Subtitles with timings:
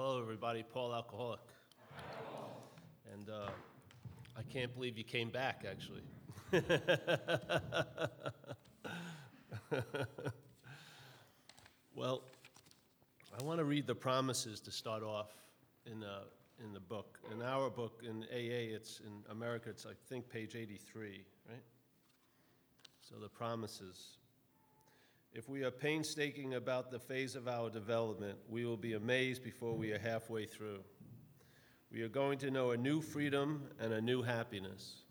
[0.00, 0.62] everybody.
[0.62, 1.40] Paul Alcoholic.
[3.12, 3.50] And uh,
[4.34, 6.00] I can't believe you came back, actually.
[11.94, 12.22] well,
[13.38, 15.32] I want to read the promises to start off
[15.84, 16.20] in, uh,
[16.64, 17.18] in the book.
[17.30, 21.58] In our book, in AA, it's in America, it's I think page 83, right?
[23.02, 24.16] So the promises.
[25.32, 29.76] If we are painstaking about the phase of our development, we will be amazed before
[29.76, 30.80] we are halfway through.
[31.92, 35.02] We are going to know a new freedom and a new happiness.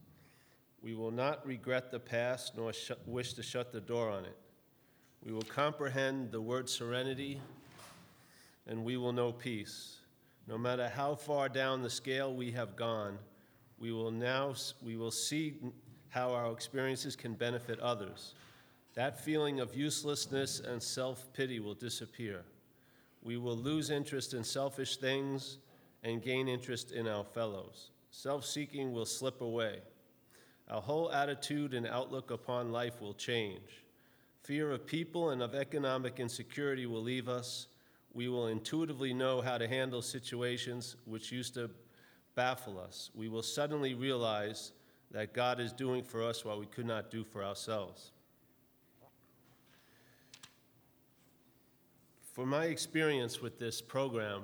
[0.81, 4.35] We will not regret the past nor sh- wish to shut the door on it.
[5.23, 7.39] We will comprehend the word serenity
[8.67, 9.97] and we will know peace.
[10.47, 13.17] No matter how far down the scale we have gone,
[13.77, 15.55] we will now we will see
[16.09, 18.33] how our experiences can benefit others.
[18.99, 22.41] That feeling of uselessness and self-pity will disappear.
[23.23, 25.59] We will lose interest in selfish things
[26.03, 27.91] and gain interest in our fellows.
[28.11, 29.79] Self-seeking will slip away.
[30.69, 33.85] Our whole attitude and outlook upon life will change.
[34.43, 37.67] Fear of people and of economic insecurity will leave us.
[38.13, 41.69] We will intuitively know how to handle situations which used to
[42.35, 43.11] baffle us.
[43.15, 44.73] We will suddenly realize
[45.11, 48.11] that God is doing for us what we could not do for ourselves.
[52.39, 54.43] For my experience with this program,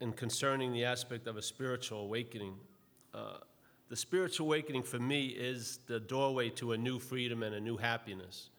[0.00, 2.56] and concerning the aspect of a spiritual awakening,
[3.14, 3.36] uh,
[3.88, 7.76] the spiritual awakening for me is the doorway to a new freedom and a new
[7.76, 8.50] happiness.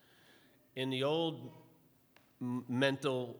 [0.77, 1.51] In the old
[2.41, 3.37] m- mental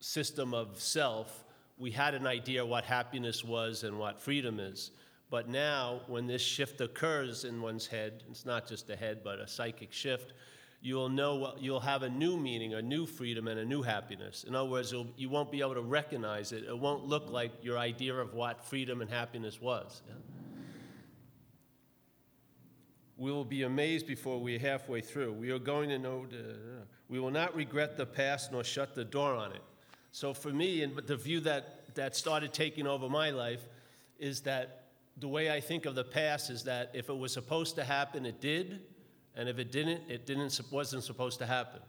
[0.00, 1.46] system of self,
[1.78, 4.90] we had an idea what happiness was and what freedom is.
[5.30, 9.38] But now, when this shift occurs in one's head, it's not just a head, but
[9.38, 10.34] a psychic shift,
[10.82, 14.44] you'll know you'll have a new meaning, a new freedom, and a new happiness.
[14.44, 16.64] In other words, you won't be able to recognize it.
[16.64, 20.02] It won't look like your idea of what freedom and happiness was.
[23.18, 25.34] We will be amazed before we are halfway through.
[25.34, 26.24] We are going to know,
[27.10, 29.62] we will not regret the past nor shut the door on it.
[30.12, 33.68] So, for me, and the view that, that started taking over my life
[34.18, 34.84] is that
[35.18, 38.24] the way I think of the past is that if it was supposed to happen,
[38.24, 38.80] it did,
[39.36, 41.80] and if it didn't, it didn't, wasn't supposed to happen.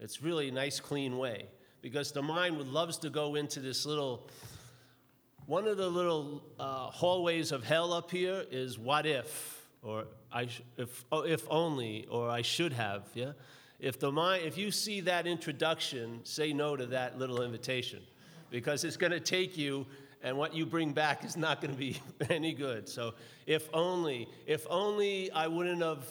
[0.00, 1.46] It's really a nice, clean way
[1.82, 4.28] because the mind loves to go into this little.
[5.46, 10.46] One of the little uh, hallways of hell up here is what if or I
[10.46, 13.32] sh- if, oh, if only, or I should have, yeah?
[13.78, 18.00] If, the mind, if you see that introduction, say no to that little invitation
[18.50, 19.84] because it's going to take you
[20.22, 22.88] and what you bring back is not going to be any good.
[22.88, 23.14] So
[23.46, 26.06] if only, if only I wouldn't have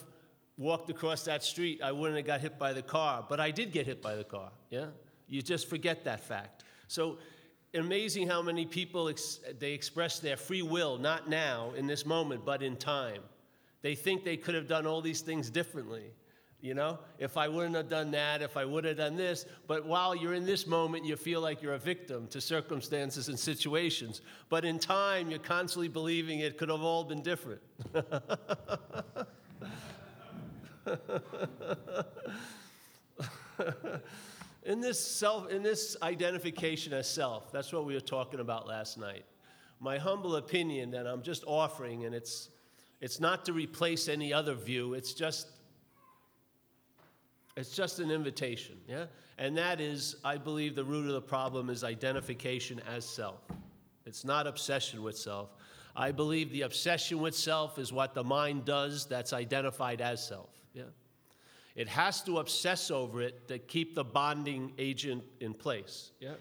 [0.56, 3.24] walked across that street, I wouldn't have got hit by the car.
[3.28, 4.86] But I did get hit by the car, yeah?
[5.28, 6.64] You just forget that fact.
[6.86, 7.18] So
[7.74, 12.44] amazing how many people ex- they express their free will, not now, in this moment,
[12.44, 13.22] but in time.
[13.82, 16.12] They think they could have done all these things differently.
[16.60, 19.84] You know, if I wouldn't have done that, if I would have done this, but
[19.84, 24.22] while you're in this moment, you feel like you're a victim to circumstances and situations.
[24.48, 27.60] But in time, you're constantly believing it could have all been different.
[34.64, 38.98] in this self in this identification as self that's what we were talking about last
[38.98, 39.24] night
[39.80, 42.48] my humble opinion that i'm just offering and it's
[43.04, 45.48] it's not to replace any other view, it's just
[47.54, 49.04] it's just an invitation, yeah?
[49.36, 53.42] And that is, I believe the root of the problem is identification as self.
[54.06, 55.50] It's not obsession with self.
[55.94, 60.48] I believe the obsession with self is what the mind does that's identified as self,
[60.74, 60.82] yeah?
[61.74, 66.34] It has to obsess over it to keep the bonding agent in place, yeah?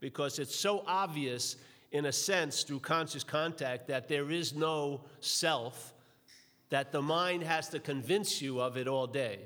[0.00, 1.56] Because it's so obvious,
[1.92, 5.94] in a sense, through conscious contact, that there is no self
[6.70, 9.40] that the mind has to convince you of it all day.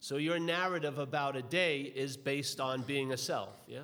[0.00, 3.80] So your narrative about a day is based on being a self, yeah?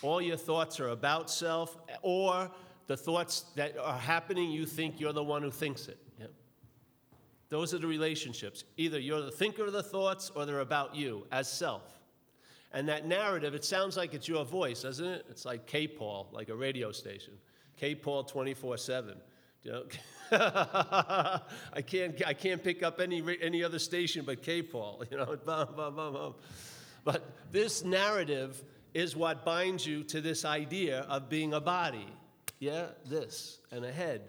[0.00, 2.50] All your thoughts are about self, or
[2.86, 5.98] the thoughts that are happening, you think you're the one who thinks it.
[7.48, 8.64] Those are the relationships.
[8.76, 12.00] Either you're the thinker of the thoughts or they're about you as self.
[12.72, 15.26] And that narrative, it sounds like it's your voice, doesn't it?
[15.30, 17.34] It's like K Paul, like a radio station.
[17.76, 19.16] K Paul 24 7.
[19.66, 19.82] You know?
[20.30, 26.34] I can't I can't pick up any any other station but K-Paul, you know.
[27.04, 28.62] But this narrative
[28.94, 32.06] is what binds you to this idea of being a body,
[32.60, 34.28] yeah, this and a head,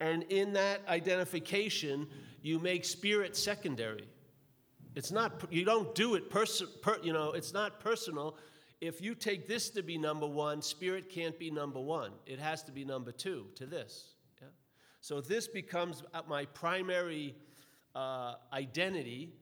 [0.00, 2.06] and in that identification,
[2.42, 4.06] you make spirit secondary.
[4.94, 7.32] It's not you don't do it person, per, you know.
[7.32, 8.36] It's not personal.
[8.80, 12.12] if you take this to be number one, spirit can't be number one.
[12.26, 14.14] It has to be number two to this.
[14.40, 14.48] Yeah?
[15.00, 17.34] So this becomes uh, my primary
[17.94, 19.32] uh, identity.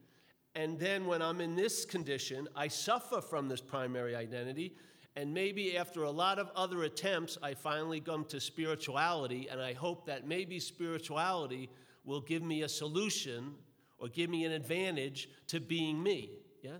[0.55, 4.75] And then when I'm in this condition, I suffer from this primary identity.
[5.15, 9.47] And maybe after a lot of other attempts, I finally come to spirituality.
[9.49, 11.69] And I hope that maybe spirituality
[12.03, 13.55] will give me a solution
[13.97, 16.31] or give me an advantage to being me.
[16.61, 16.77] Yeah?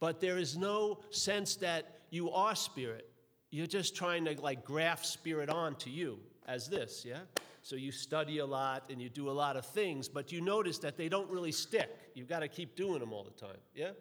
[0.00, 3.10] But there is no sense that you are spirit.
[3.50, 7.20] You're just trying to like graft spirit onto you as this, yeah?
[7.62, 10.78] So you study a lot and you do a lot of things, but you notice
[10.78, 11.88] that they don't really stick.
[12.14, 13.92] You've got to keep doing them all the time, yeah?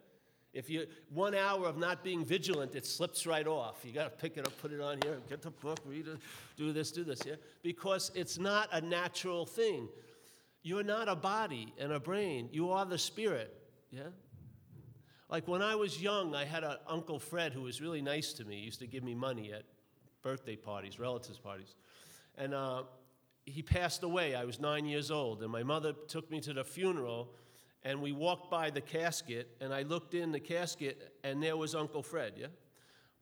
[0.53, 3.83] If you one hour of not being vigilant, it slips right off.
[3.83, 6.17] You got to pick it up, put it on here, get the book, read it,
[6.55, 7.35] do this, do this, yeah?
[7.63, 9.87] Because it's not a natural thing.
[10.61, 12.49] You're not a body and a brain.
[12.51, 13.53] You are the spirit,
[13.91, 14.03] yeah?
[15.27, 18.45] Like when I was young, I had an Uncle Fred who was really nice to
[18.45, 18.57] me.
[18.57, 19.63] He used to give me money at
[20.21, 21.73] birthday parties, relatives' parties.
[22.37, 22.83] And uh,
[23.45, 24.35] he passed away.
[24.35, 27.33] I was nine years old, and my mother took me to the funeral,
[27.85, 31.75] and we walked by the casket, and I looked in the casket, and there was
[31.75, 32.47] Uncle Fred, yeah?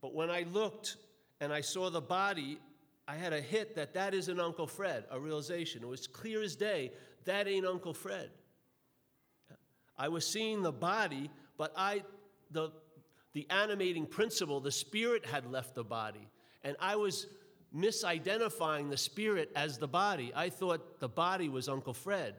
[0.02, 0.98] But when I looked
[1.40, 2.60] and I saw the body,
[3.08, 5.84] I had a hit that that isn't Uncle Fred, a realization.
[5.84, 6.92] It was clear as day
[7.26, 8.30] that ain't Uncle Fred.
[9.98, 12.04] I was seeing the body, but I,
[12.50, 12.72] the,
[13.34, 16.28] the animating principle, the spirit had left the body.
[16.64, 17.28] And I was
[17.76, 20.32] misidentifying the spirit as the body.
[20.36, 22.36] I thought the body was Uncle Fred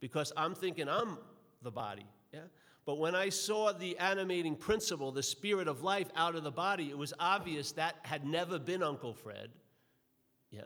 [0.00, 1.18] because I'm thinking I'm
[1.62, 2.06] the body.
[2.32, 2.40] Yeah?
[2.84, 6.88] But when I saw the animating principle, the spirit of life out of the body,
[6.88, 9.50] it was obvious that had never been Uncle Fred.
[10.50, 10.62] Yeah?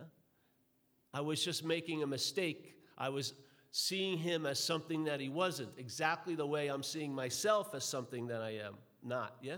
[1.14, 2.76] I was just making a mistake.
[2.98, 3.32] I was
[3.72, 8.26] seeing him as something that he wasn't, exactly the way I'm seeing myself as something
[8.26, 9.56] that I am not, yeah?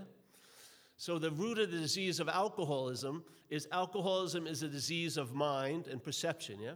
[0.97, 5.87] So the root of the disease of alcoholism is alcoholism is a disease of mind
[5.87, 6.73] and perception, yeah?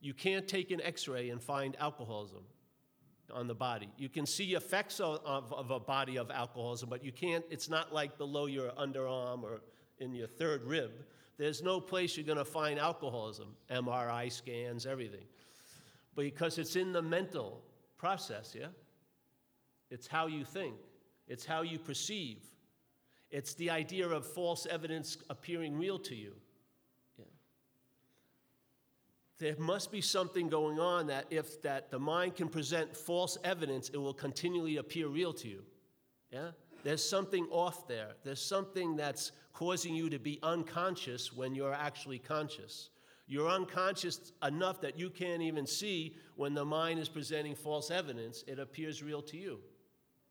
[0.00, 2.44] You can't take an x-ray and find alcoholism
[3.32, 3.88] on the body.
[3.96, 7.68] You can see effects of, of, of a body of alcoholism, but you can't, it's
[7.68, 9.60] not like below your underarm or
[9.98, 10.90] in your third rib.
[11.38, 15.24] There's no place you're going to find alcoholism, MRI scans, everything
[16.16, 17.62] because it's in the mental
[17.98, 18.68] process, yeah?
[19.90, 20.74] It's how you think,
[21.28, 22.38] it's how you perceive.
[23.30, 26.32] It's the idea of false evidence appearing real to you.
[29.38, 33.90] There must be something going on that if that the mind can present false evidence,
[33.90, 35.62] it will continually appear real to you.
[36.30, 36.50] Yeah?
[36.84, 38.12] There's something off there.
[38.24, 42.90] There's something that's causing you to be unconscious when you're actually conscious.
[43.26, 48.44] You're unconscious enough that you can't even see when the mind is presenting false evidence,
[48.46, 49.58] it appears real to you.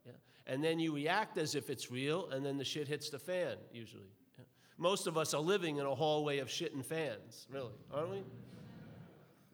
[0.05, 0.13] Yeah?
[0.47, 3.57] And then you react as if it's real, and then the shit hits the fan,
[3.71, 4.07] usually.
[4.37, 4.45] Yeah?
[4.77, 8.23] Most of us are living in a hallway of shit and fans, really, aren't we?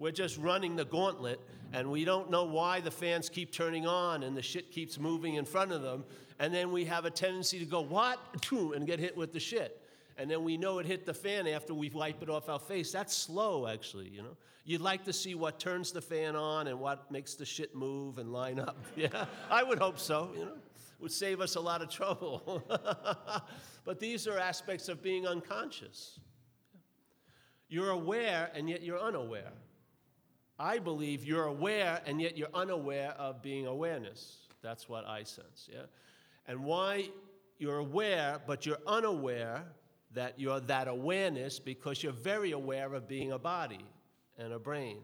[0.02, 1.40] We're just running the gauntlet,
[1.72, 5.36] and we don't know why the fans keep turning on and the shit keeps moving
[5.36, 6.04] in front of them.
[6.40, 8.20] And then we have a tendency to go, what?
[8.52, 9.82] And get hit with the shit
[10.22, 12.92] and then we know it hit the fan after we wipe it off our face.
[12.92, 14.38] That's slow, actually, you know.
[14.66, 18.20] You'd like to see what turns the fan on and what makes the shit move
[18.20, 18.78] and line up.
[18.96, 20.58] Yeah, I would hope so, you know.
[21.00, 22.64] Would save us a lot of trouble.
[23.84, 26.20] but these are aspects of being unconscious.
[27.68, 29.54] You're aware and yet you're unaware.
[30.62, 34.38] I believe you're aware and yet you're unaware of being awareness.
[34.62, 35.86] That's what I sense, yeah?
[36.48, 37.10] And why
[37.58, 39.64] you're aware but you're unaware
[40.14, 43.86] that you're that awareness because you're very aware of being a body
[44.38, 45.00] and a brain.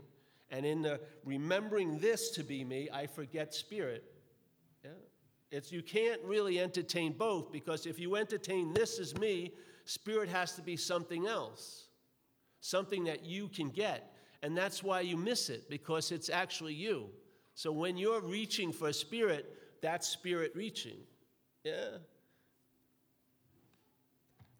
[0.52, 4.04] And in the remembering this to be me, I forget spirit.
[4.84, 4.92] Yeah?
[5.50, 9.54] It's, you can't really entertain both because if you entertain this as me,
[9.86, 11.88] spirit has to be something else,
[12.60, 14.14] something that you can get.
[14.44, 17.10] And that's why you miss it because it's actually you.
[17.56, 20.98] So when you're reaching for a spirit, that's spirit reaching.
[21.64, 21.98] Yeah?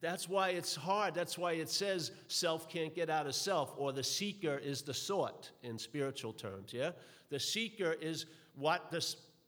[0.02, 1.14] That's why it's hard.
[1.14, 4.94] That's why it says self can't get out of self, or the seeker is the
[4.94, 6.72] sought in spiritual terms.
[6.74, 6.92] Yeah?
[7.30, 9.06] The seeker is what the,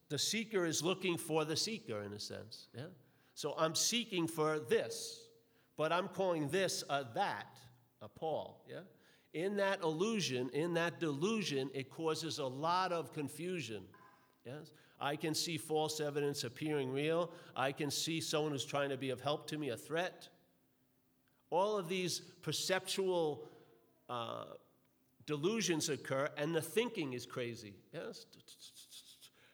[0.09, 2.67] the seeker is looking for the seeker, in a sense.
[2.75, 2.85] Yeah?
[3.35, 5.27] So I'm seeking for this,
[5.77, 7.57] but I'm calling this a that,
[8.01, 8.65] a Paul.
[8.67, 8.79] Yeah?
[9.33, 13.83] In that illusion, in that delusion, it causes a lot of confusion.
[14.45, 14.71] Yes?
[14.99, 17.31] I can see false evidence appearing real.
[17.55, 20.27] I can see someone who's trying to be of help to me, a threat.
[21.51, 23.47] All of these perceptual
[24.09, 24.45] uh,
[25.25, 27.75] delusions occur, and the thinking is crazy.
[27.93, 28.25] Yes?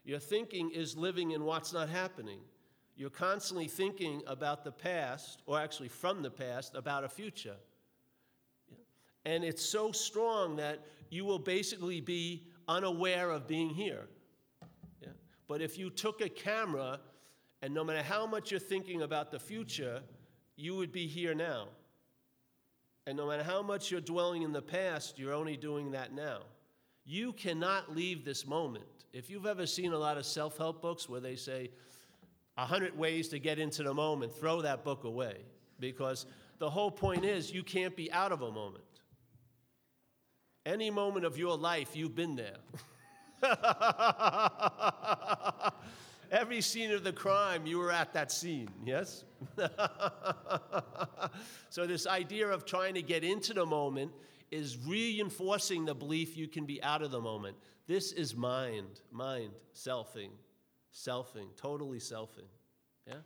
[0.03, 2.39] Your thinking is living in what's not happening.
[2.95, 7.57] You're constantly thinking about the past, or actually from the past, about a future.
[9.25, 14.07] And it's so strong that you will basically be unaware of being here.
[15.01, 15.09] Yeah?
[15.47, 16.99] But if you took a camera,
[17.61, 20.01] and no matter how much you're thinking about the future,
[20.55, 21.67] you would be here now.
[23.07, 26.39] And no matter how much you're dwelling in the past, you're only doing that now.
[27.05, 28.85] You cannot leave this moment.
[29.13, 31.69] If you've ever seen a lot of self help books where they say,
[32.55, 35.37] 100 ways to get into the moment, throw that book away.
[35.79, 36.25] Because
[36.57, 38.83] the whole point is you can't be out of a moment.
[40.65, 42.57] Any moment of your life, you've been there.
[46.31, 49.25] Every scene of the crime, you were at that scene, yes?
[51.69, 54.11] so, this idea of trying to get into the moment
[54.49, 57.55] is reinforcing the belief you can be out of the moment.
[57.87, 60.31] This is mind, mind, selfing,
[60.93, 62.49] selfing, totally selfing.
[63.07, 63.17] Yeah?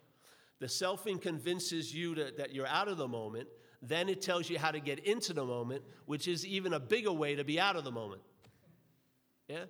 [0.60, 3.48] The selfing convinces you to, that you're out of the moment.
[3.82, 7.12] Then it tells you how to get into the moment, which is even a bigger
[7.12, 8.22] way to be out of the moment.
[9.48, 9.66] Yeah?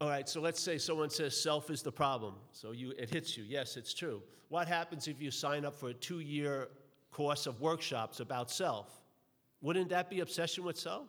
[0.00, 2.34] All right, so let's say someone says self is the problem.
[2.50, 3.44] So you, it hits you.
[3.44, 4.20] Yes, it's true.
[4.48, 6.68] What happens if you sign up for a two year
[7.12, 9.00] course of workshops about self?
[9.60, 11.08] Wouldn't that be obsession with self?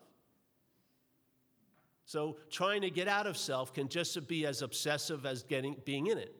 [2.05, 6.07] So trying to get out of self can just be as obsessive as getting, being
[6.07, 6.35] in it.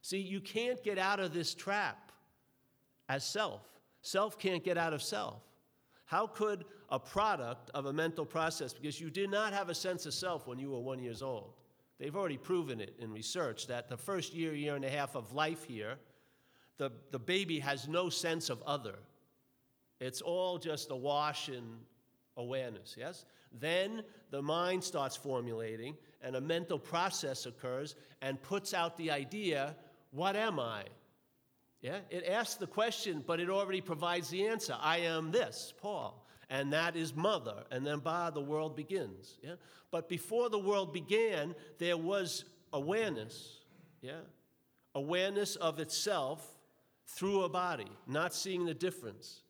[0.00, 2.12] See, you can't get out of this trap
[3.08, 3.62] as self.
[4.06, 5.42] Self can't get out of self.
[6.04, 10.06] How could a product of a mental process, because you did not have a sense
[10.06, 11.54] of self when you were one years old.
[11.98, 15.32] They've already proven it in research that the first year, year and a half of
[15.32, 15.96] life here,
[16.78, 18.94] the, the baby has no sense of other.
[19.98, 21.64] It's all just a wash in
[22.36, 23.24] awareness, yes?
[23.58, 29.74] Then the mind starts formulating, and a mental process occurs and puts out the idea
[30.12, 30.84] what am I?
[31.86, 32.00] Yeah?
[32.10, 34.76] It asks the question, but it already provides the answer.
[34.80, 36.26] I am this, Paul.
[36.50, 37.62] And that is mother.
[37.70, 39.38] And then, bah, the world begins.
[39.40, 39.54] Yeah?
[39.92, 43.60] But before the world began, there was awareness.
[44.02, 44.22] Yeah?
[44.96, 46.56] Awareness of itself
[47.06, 49.42] through a body, not seeing the difference.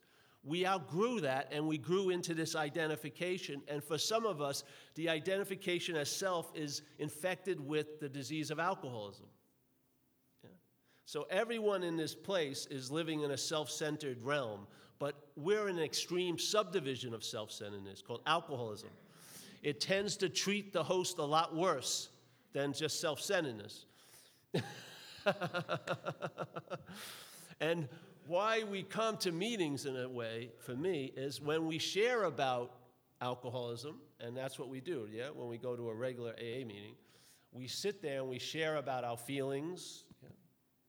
[0.43, 3.63] We outgrew that and we grew into this identification.
[3.67, 4.63] And for some of us,
[4.93, 9.25] the identification as self is infected with the disease of alcoholism.
[11.07, 14.67] So everyone in this place is living in a self centered realm,
[14.99, 18.89] but we're in an extreme subdivision of self centeredness called alcoholism.
[19.63, 22.09] It tends to treat the host a lot worse
[22.51, 23.85] than just self centeredness.
[27.61, 27.87] and
[28.27, 32.73] why we come to meetings in a way, for me, is when we share about
[33.21, 36.95] alcoholism, and that's what we do, yeah, when we go to a regular AA meeting,
[37.53, 40.03] we sit there and we share about our feelings,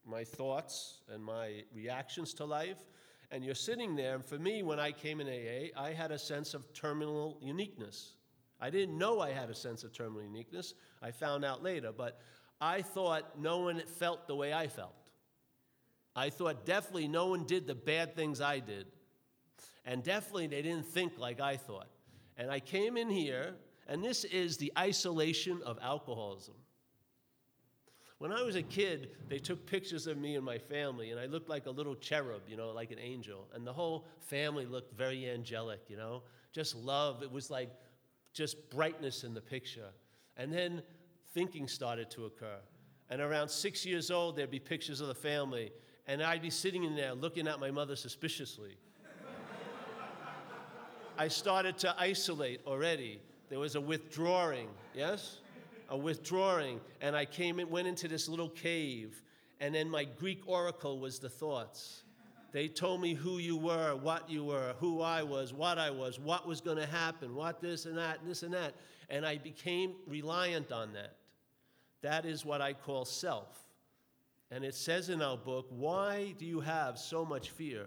[0.09, 2.79] my thoughts, and my reactions to life.
[3.31, 6.19] And you're sitting there, and for me, when I came in AA, I had a
[6.19, 8.15] sense of terminal uniqueness.
[8.61, 10.75] I didn't know I had a sense of terminal uniqueness.
[11.03, 12.21] I found out later, but
[12.61, 14.95] I thought no one felt the way I felt.
[16.17, 18.87] I thought definitely no one did the bad things I did.
[19.85, 21.89] And definitely they didn't think like I thought.
[22.37, 23.55] And I came in here,
[23.87, 26.55] and this is the isolation of alcoholism.
[28.19, 31.27] When I was a kid, they took pictures of me and my family, and I
[31.27, 33.47] looked like a little cherub, you know, like an angel.
[33.55, 36.23] And the whole family looked very angelic, you know,
[36.53, 37.23] just love.
[37.23, 37.71] It was like
[38.33, 39.91] just brightness in the picture.
[40.37, 40.83] And then
[41.33, 42.59] thinking started to occur.
[43.09, 45.71] And around six years old, there'd be pictures of the family,
[46.09, 48.77] and I'd be sitting in there looking at my mother suspiciously.
[51.19, 53.21] I started to isolate already.
[53.49, 55.39] There was a withdrawing, yes?
[55.89, 56.81] A withdrawing.
[57.01, 59.23] And I came and went into this little cave,
[59.61, 62.03] and then my Greek oracle was the thoughts.
[62.51, 66.19] They told me who you were, what you were, who I was, what I was,
[66.19, 68.75] what was going to happen, what this and that, and this and that.
[69.11, 71.17] And I became reliant on that.
[72.01, 73.65] That is what I call self.
[74.51, 77.87] And it says in our book, Why do you have so much fear?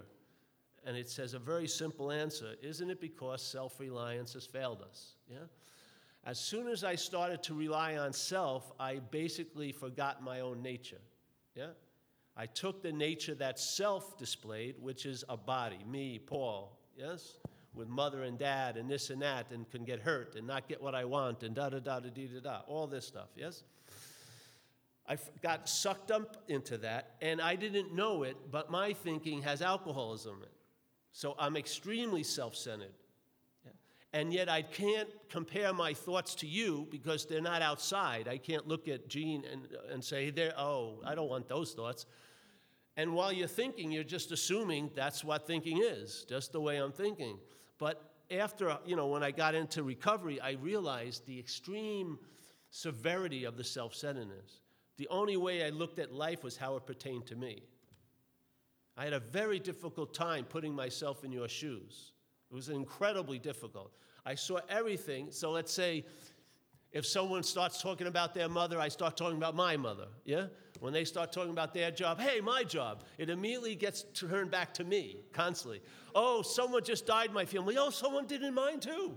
[0.86, 5.14] And it says a very simple answer Isn't it because self reliance has failed us?
[5.30, 5.38] Yeah?
[6.24, 11.02] As soon as I started to rely on self, I basically forgot my own nature.
[11.56, 11.70] Yeah?
[12.38, 17.38] I took the nature that self displayed, which is a body, me, Paul, yes?
[17.74, 20.82] With mother and dad and this and that, and can get hurt and not get
[20.82, 23.64] what I want and da da da da da da da, all this stuff, yes?
[25.08, 29.62] I got sucked up into that, and I didn't know it, but my thinking has
[29.62, 30.52] alcoholism in it.
[31.12, 32.94] So I'm extremely self centered.
[34.14, 38.28] And yet I can't compare my thoughts to you because they're not outside.
[38.28, 42.06] I can't look at Gene and, and say, there, oh, I don't want those thoughts.
[42.98, 46.92] And while you're thinking, you're just assuming that's what thinking is, just the way I'm
[46.92, 47.40] thinking.
[47.78, 52.20] But after, you know, when I got into recovery, I realized the extreme
[52.70, 54.60] severity of the self centeredness.
[54.98, 57.64] The only way I looked at life was how it pertained to me.
[58.98, 62.12] I had a very difficult time putting myself in your shoes.
[62.52, 63.94] It was incredibly difficult.
[64.26, 65.28] I saw everything.
[65.32, 66.04] So let's say
[66.92, 70.08] if someone starts talking about their mother, I start talking about my mother.
[70.26, 70.48] Yeah?
[70.82, 74.74] When they start talking about their job, hey, my job, it immediately gets turned back
[74.76, 75.82] to me constantly.
[76.14, 77.78] Oh, someone just died in my family.
[77.78, 79.16] Oh, someone did in mine too.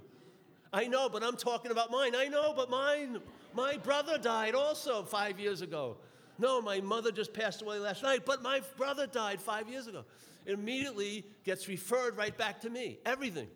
[0.73, 2.15] I know, but I'm talking about mine.
[2.17, 3.19] I know, but mine,
[3.55, 5.97] my brother died also five years ago.
[6.39, 10.05] No, my mother just passed away last night, but my brother died five years ago.
[10.45, 12.99] It immediately gets referred right back to me.
[13.07, 13.49] Everything.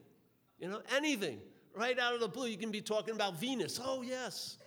[0.58, 1.40] You know, anything.
[1.74, 3.80] Right out of the blue, you can be talking about Venus.
[3.82, 4.58] Oh, yes.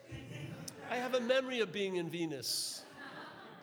[0.89, 2.83] I have a memory of being in Venus.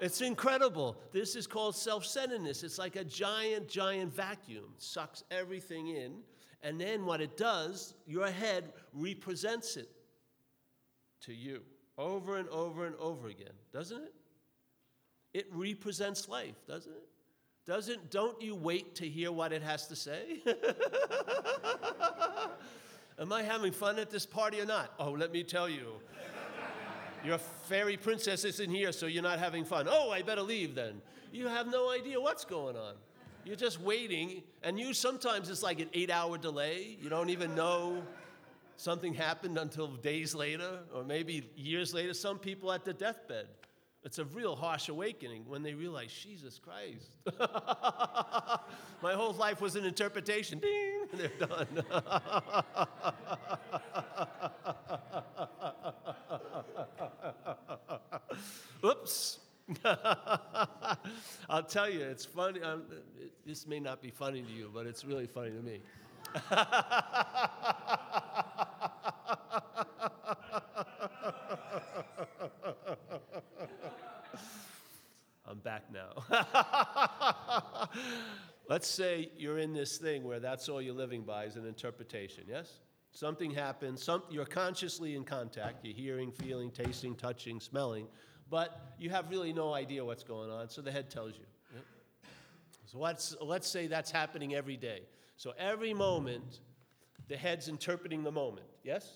[0.00, 0.96] It's incredible.
[1.12, 2.62] This is called self centeredness.
[2.62, 6.18] It's like a giant, giant vacuum, it sucks everything in.
[6.62, 9.88] And then what it does, your head represents it
[11.22, 11.62] to you
[11.96, 14.14] over and over and over again, doesn't it?
[15.34, 17.07] It represents life, doesn't it?
[17.68, 20.42] Doesn't don't you wait to hear what it has to say?
[23.18, 24.94] Am I having fun at this party or not?
[24.98, 25.92] Oh, let me tell you.
[27.22, 29.86] Your fairy princess isn't here, so you're not having fun.
[29.86, 31.02] Oh, I better leave then.
[31.30, 32.94] You have no idea what's going on.
[33.44, 36.96] You're just waiting, and you sometimes it's like an eight hour delay.
[37.02, 38.02] You don't even know
[38.78, 42.14] something happened until days later, or maybe years later.
[42.14, 43.48] Some people at the deathbed.
[44.04, 47.10] It's a real harsh awakening when they realize, Jesus Christ.
[49.02, 50.60] My whole life was an interpretation.
[50.60, 51.84] Ding, they're done.
[58.84, 59.38] Oops.
[61.50, 62.62] I'll tell you, it's funny.
[62.62, 62.84] Um,
[63.44, 65.80] this may not be funny to you, but it's really funny to me.
[75.46, 76.10] I'm back now.
[78.68, 82.44] Let's say you're in this thing where that's all you're living by is an interpretation,
[82.46, 82.70] yes?
[83.12, 88.06] Something happens, some, you're consciously in contact, you're hearing, feeling, tasting, touching, smelling,
[88.50, 91.44] but you have really no idea what's going on, so the head tells you.
[92.84, 95.02] So let's, let's say that's happening every day.
[95.36, 96.60] So every moment,
[97.28, 99.12] the head's interpreting the moment, yes?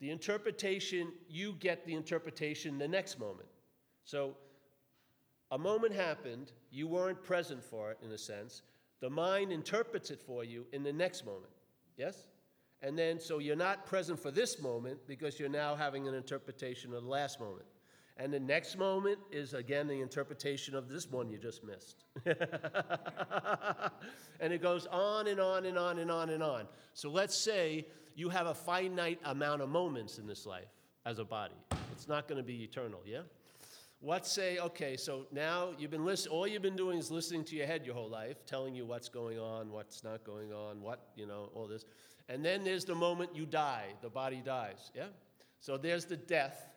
[0.00, 3.48] The interpretation, you get the interpretation the next moment.
[4.04, 4.36] So
[5.50, 8.62] a moment happened, you weren't present for it in a sense.
[9.00, 11.52] The mind interprets it for you in the next moment.
[11.96, 12.28] Yes?
[12.82, 16.94] And then, so you're not present for this moment because you're now having an interpretation
[16.94, 17.66] of the last moment.
[18.16, 22.04] And the next moment is again the interpretation of this one you just missed.
[24.40, 26.66] and it goes on and on and on and on and on.
[26.92, 30.68] So let's say you have a finite amount of moments in this life
[31.06, 31.54] as a body.
[31.92, 33.20] It's not going to be eternal, yeah?
[34.02, 37.56] Let's say, okay, so now you've been listening, all you've been doing is listening to
[37.56, 41.08] your head your whole life, telling you what's going on, what's not going on, what,
[41.16, 41.84] you know, all this.
[42.26, 45.08] And then there's the moment you die, the body dies, yeah?
[45.60, 46.70] So there's the death,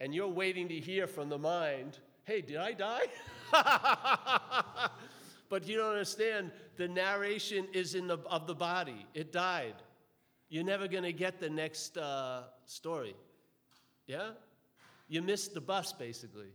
[0.00, 3.08] and you're waiting to hear from the mind, hey, did I die?
[5.50, 9.74] but you don't understand, the narration is in the, of the body, it died.
[10.48, 13.14] You're never going to get the next uh, story,
[14.06, 14.30] yeah?
[15.08, 16.48] You missed the bus, basically.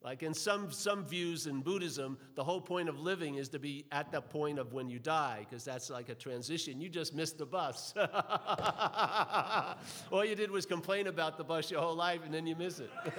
[0.00, 3.84] Like in some, some views in Buddhism, the whole point of living is to be
[3.90, 6.80] at the point of when you die, because that's like a transition.
[6.80, 7.94] You just missed the bus.
[10.12, 12.78] All you did was complain about the bus your whole life, and then you miss
[12.78, 12.90] it.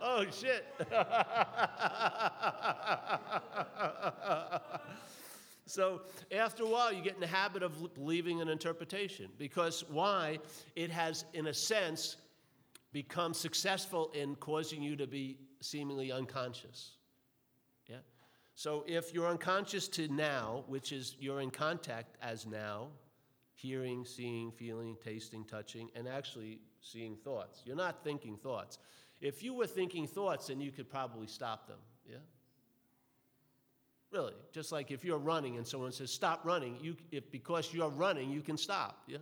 [0.00, 0.64] oh, shit.
[5.70, 6.02] So
[6.32, 9.30] after a while, you get in the habit of believing an interpretation.
[9.38, 10.38] Because why?
[10.74, 12.16] It has, in a sense,
[12.92, 16.96] become successful in causing you to be seemingly unconscious.
[17.86, 17.96] Yeah?
[18.54, 22.88] So if you're unconscious to now, which is you're in contact as now,
[23.54, 27.62] hearing, seeing, feeling, tasting, touching, and actually seeing thoughts.
[27.64, 28.78] You're not thinking thoughts.
[29.20, 31.78] If you were thinking thoughts, then you could probably stop them.
[32.08, 32.16] Yeah?
[34.12, 37.90] Really, just like if you're running and someone says, stop running, you, if because you're
[37.90, 39.02] running, you can stop.
[39.06, 39.18] Yeah?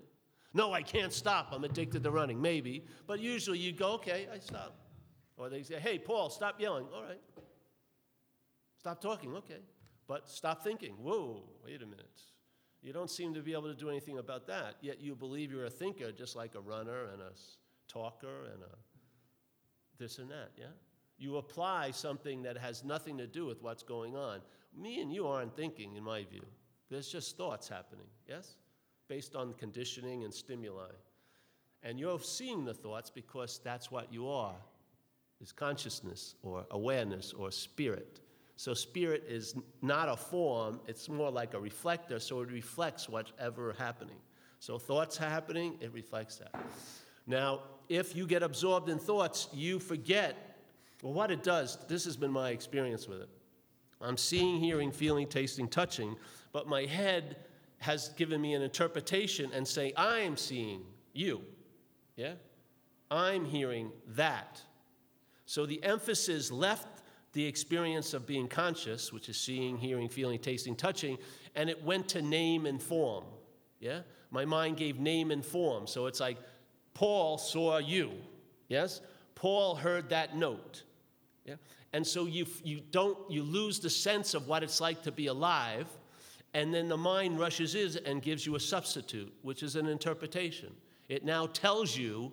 [0.54, 1.48] No, I can't stop.
[1.52, 2.40] I'm addicted to running.
[2.40, 2.86] Maybe.
[3.06, 4.76] But usually you go, okay, I stop.
[5.36, 6.86] Or they say, hey, Paul, stop yelling.
[6.94, 7.20] All right.
[8.78, 9.34] Stop talking.
[9.36, 9.60] Okay.
[10.06, 10.94] But stop thinking.
[10.94, 12.22] Whoa, wait a minute.
[12.80, 15.66] You don't seem to be able to do anything about that, yet you believe you're
[15.66, 17.32] a thinker just like a runner and a
[17.88, 18.76] talker and a
[19.98, 20.66] this and that, yeah?
[21.18, 24.40] You apply something that has nothing to do with what's going on.
[24.76, 26.44] Me and you aren't thinking, in my view.
[26.90, 28.56] There's just thoughts happening, yes?
[29.08, 30.90] Based on conditioning and stimuli.
[31.82, 34.56] And you're seeing the thoughts because that's what you are
[35.40, 38.20] is consciousness or awareness or spirit.
[38.56, 43.74] So spirit is not a form, it's more like a reflector, so it reflects whatever
[43.78, 44.16] happening.
[44.58, 46.52] So thoughts happening, it reflects that.
[47.26, 50.56] Now, if you get absorbed in thoughts, you forget.
[51.02, 53.28] Well, what it does, this has been my experience with it.
[54.00, 56.16] I'm seeing, hearing, feeling, tasting, touching,
[56.52, 57.36] but my head
[57.78, 60.82] has given me an interpretation and say, I'm seeing
[61.12, 61.42] you.
[62.16, 62.34] Yeah?
[63.10, 64.60] I'm hearing that.
[65.46, 70.74] So the emphasis left the experience of being conscious, which is seeing, hearing, feeling, tasting,
[70.74, 71.18] touching,
[71.54, 73.24] and it went to name and form.
[73.80, 74.00] Yeah?
[74.30, 75.86] My mind gave name and form.
[75.86, 76.38] So it's like
[76.94, 78.12] Paul saw you.
[78.68, 79.00] Yes?
[79.34, 80.82] Paul heard that note.
[81.48, 81.54] Yeah?
[81.92, 85.28] And so you, you don't you lose the sense of what it's like to be
[85.28, 85.86] alive,
[86.54, 90.70] and then the mind rushes in and gives you a substitute, which is an interpretation.
[91.08, 92.32] It now tells you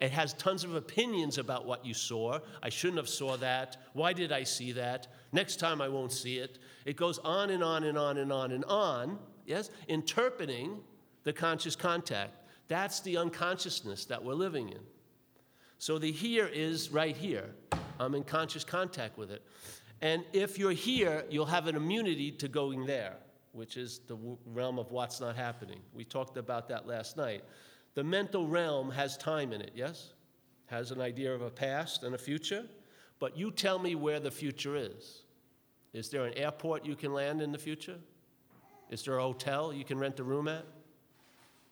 [0.00, 2.38] it has tons of opinions about what you saw.
[2.62, 3.78] I shouldn't have saw that.
[3.94, 5.08] Why did I see that?
[5.32, 6.58] Next time I won't see it.
[6.84, 10.78] It goes on and on and on and on and on, yes, interpreting
[11.24, 12.32] the conscious contact.
[12.68, 14.80] That's the unconsciousness that we're living in.
[15.78, 17.54] So the here is right here.
[17.98, 19.42] I'm in conscious contact with it.
[20.02, 23.14] And if you're here, you'll have an immunity to going there,
[23.52, 25.80] which is the realm of what's not happening.
[25.94, 27.42] We talked about that last night.
[27.94, 30.12] The mental realm has time in it, yes?
[30.66, 32.66] Has an idea of a past and a future.
[33.18, 35.22] But you tell me where the future is.
[35.94, 37.96] Is there an airport you can land in the future?
[38.90, 40.66] Is there a hotel you can rent a room at?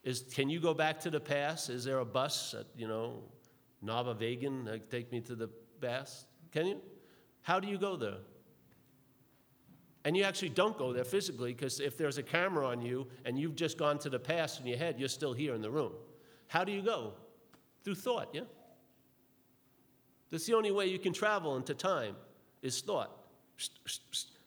[0.02, 1.68] Is, can you go back to the past?
[1.68, 3.22] Is there a bus at, you know,
[3.84, 5.48] Nava Vegan take me to the
[5.85, 6.27] past?
[6.53, 6.81] Can you?
[7.42, 8.18] How do you go there?
[10.05, 13.38] And you actually don't go there physically because if there's a camera on you and
[13.38, 15.92] you've just gone to the past in your head, you're still here in the room.
[16.47, 17.14] How do you go?
[17.85, 18.42] Through thought, yeah?
[20.31, 22.16] That's the only way you can travel into time
[22.61, 23.11] is thought,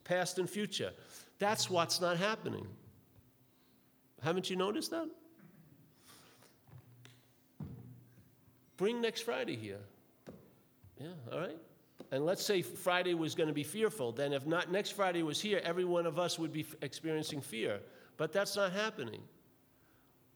[0.03, 0.91] past and future.
[1.39, 2.67] That's what's not happening.
[4.21, 5.07] Haven't you noticed that?
[8.75, 9.79] Bring next Friday here.
[10.99, 11.57] Yeah, all right?
[12.11, 14.11] And let's say Friday was going to be fearful.
[14.11, 17.79] Then, if not next Friday was here, every one of us would be experiencing fear.
[18.17, 19.21] But that's not happening.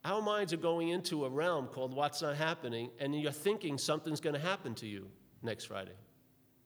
[0.03, 4.19] Our minds are going into a realm called what's not happening, and you're thinking something's
[4.19, 5.07] going to happen to you
[5.43, 5.95] next Friday.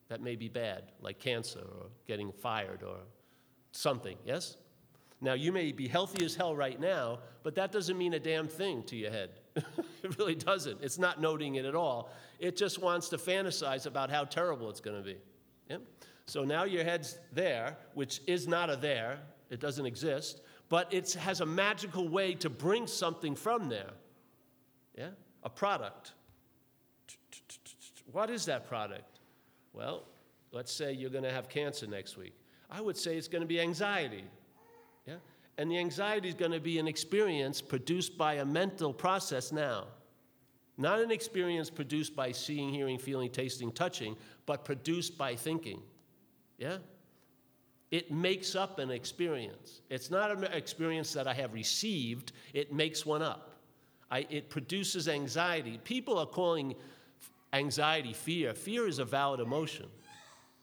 [0.08, 2.98] That may be bad, like cancer or getting fired or
[3.72, 4.56] something, yes?
[5.22, 8.48] Now, you may be healthy as hell right now, but that doesn't mean a damn
[8.48, 9.30] thing to your head.
[9.56, 10.82] it really doesn't.
[10.82, 12.12] It's not noting it at all.
[12.40, 15.18] It just wants to fantasize about how terrible it's going to be.
[15.70, 15.78] Yeah?
[16.26, 21.14] So now your head's there, which is not a there, it doesn't exist but it
[21.14, 23.92] has a magical way to bring something from there.
[24.98, 25.10] Yeah?
[25.44, 26.14] A product.
[28.12, 29.20] What is that product?
[29.74, 30.04] Well,
[30.52, 32.34] let's say you're going to have cancer next week.
[32.72, 34.24] I would say it's going to be anxiety.
[35.58, 39.86] And the anxiety is going to be an experience produced by a mental process now.
[40.78, 45.82] Not an experience produced by seeing, hearing, feeling, tasting, touching, but produced by thinking.
[46.58, 46.78] Yeah?
[47.92, 49.82] It makes up an experience.
[49.90, 53.52] It's not an experience that I have received, it makes one up.
[54.12, 55.80] I, it produces anxiety.
[55.84, 56.76] People are calling
[57.54, 58.54] anxiety fear.
[58.54, 59.88] Fear is a valid emotion.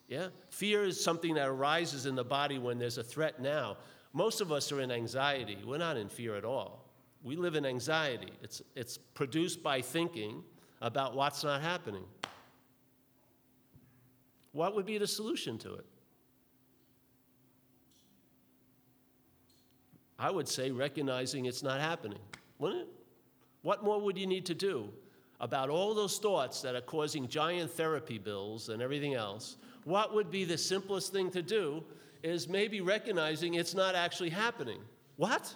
[0.09, 0.29] Yeah?
[0.51, 3.79] Fear is something that arises in the body when there's a threat now.
[4.13, 5.59] Most of us are in anxiety.
[5.65, 6.85] We're not in fear at all.
[7.23, 8.33] We live in anxiety.
[8.43, 10.43] It's, it's produced by thinking
[10.81, 12.05] about what's not happening.
[14.53, 15.87] What would be the solution to it?
[20.19, 22.21] I would say recognizing it's not happening,
[22.59, 22.89] wouldn't it?
[23.63, 24.89] What more would you need to do
[25.41, 29.57] about all those thoughts that are causing giant therapy bills and everything else?
[29.85, 31.83] What would be the simplest thing to do
[32.23, 34.81] is maybe recognizing it's not actually happening.
[35.17, 35.55] What?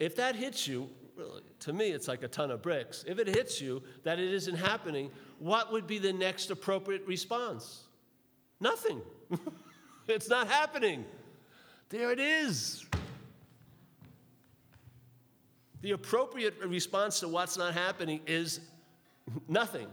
[0.00, 3.04] If that hits you, really, to me, it's like a ton of bricks.
[3.06, 7.84] If it hits you that it isn't happening, what would be the next appropriate response?
[8.60, 9.00] Nothing.
[10.08, 11.04] it's not happening.
[11.88, 12.84] There it is.
[15.82, 18.60] The appropriate response to what's not happening is
[19.48, 19.86] nothing.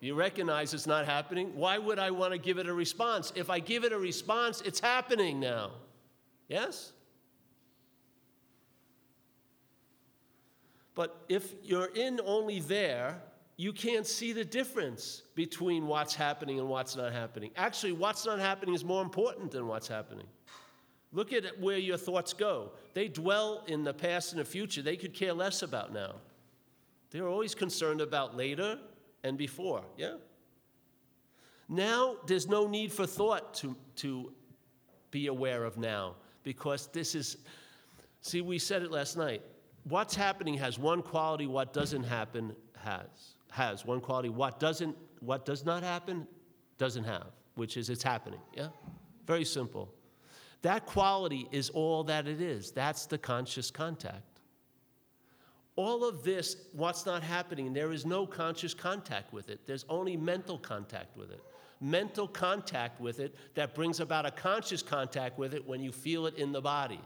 [0.00, 1.54] You recognize it's not happening.
[1.54, 3.32] Why would I want to give it a response?
[3.34, 5.72] If I give it a response, it's happening now.
[6.48, 6.92] Yes?
[10.94, 13.22] But if you're in only there,
[13.56, 17.50] you can't see the difference between what's happening and what's not happening.
[17.56, 20.26] Actually, what's not happening is more important than what's happening.
[21.12, 22.72] Look at where your thoughts go.
[22.92, 24.82] They dwell in the past and the future.
[24.82, 26.16] They could care less about now.
[27.10, 28.78] They're always concerned about later
[29.26, 30.14] and before, yeah?
[31.68, 34.32] Now, there's no need for thought to, to
[35.10, 37.38] be aware of now because this is,
[38.20, 39.42] see, we said it last night.
[39.82, 43.34] What's happening has one quality, what doesn't happen has.
[43.50, 46.26] Has one quality, what doesn't, what does not happen
[46.78, 48.68] doesn't have, which is it's happening, yeah?
[49.26, 49.92] Very simple.
[50.62, 52.70] That quality is all that it is.
[52.70, 54.35] That's the conscious contact.
[55.76, 59.60] All of this, what's not happening, there is no conscious contact with it.
[59.66, 61.40] There's only mental contact with it.
[61.82, 66.24] Mental contact with it that brings about a conscious contact with it when you feel
[66.26, 67.00] it in the body.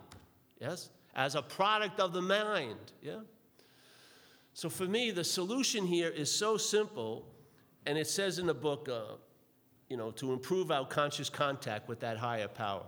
[0.61, 0.91] Yes?
[1.17, 2.79] As a product of the mind.
[3.03, 3.19] Yeah?
[4.55, 7.27] So for me, the solution here is so simple,
[7.87, 9.17] and it says in the book, uh,
[9.89, 12.85] you know, to improve our conscious contact with that higher power.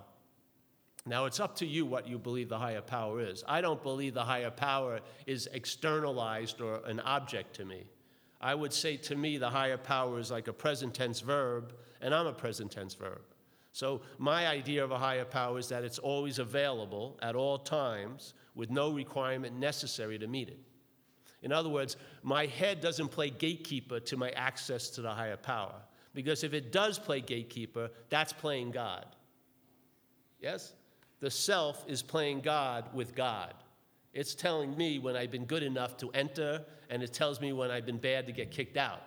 [1.05, 3.43] Now, it's up to you what you believe the higher power is.
[3.49, 7.85] I don't believe the higher power is externalized or an object to me.
[8.41, 12.15] I would say to me, the higher power is like a present tense verb, and
[12.15, 13.21] I'm a present tense verb.
[13.73, 18.35] So, my idea of a higher power is that it's always available at all times
[18.55, 20.61] with no requirement necessary to meet it.
[21.43, 25.81] In other words, my head doesn't play gatekeeper to my access to the higher power.
[26.15, 29.07] Because if it does play gatekeeper, that's playing God.
[30.41, 30.75] Yes?
[31.23, 33.55] The self is playing God with God.
[34.13, 37.71] It's telling me when I've been good enough to enter, and it tells me when
[37.71, 39.05] I've been bad to get kicked out.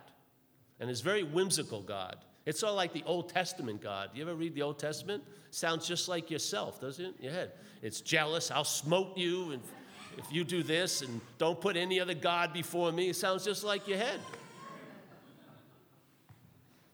[0.80, 2.16] And it's very whimsical, God.
[2.46, 4.12] It's all like the Old Testament God.
[4.14, 5.24] You ever read the Old Testament?
[5.52, 7.16] Sounds just like yourself, doesn't it?
[7.20, 7.52] In Your head.
[7.82, 8.50] It's jealous.
[8.50, 9.62] I'll smote you, and
[10.18, 13.10] if you do this, and don't put any other God before me.
[13.10, 14.22] It sounds just like your head.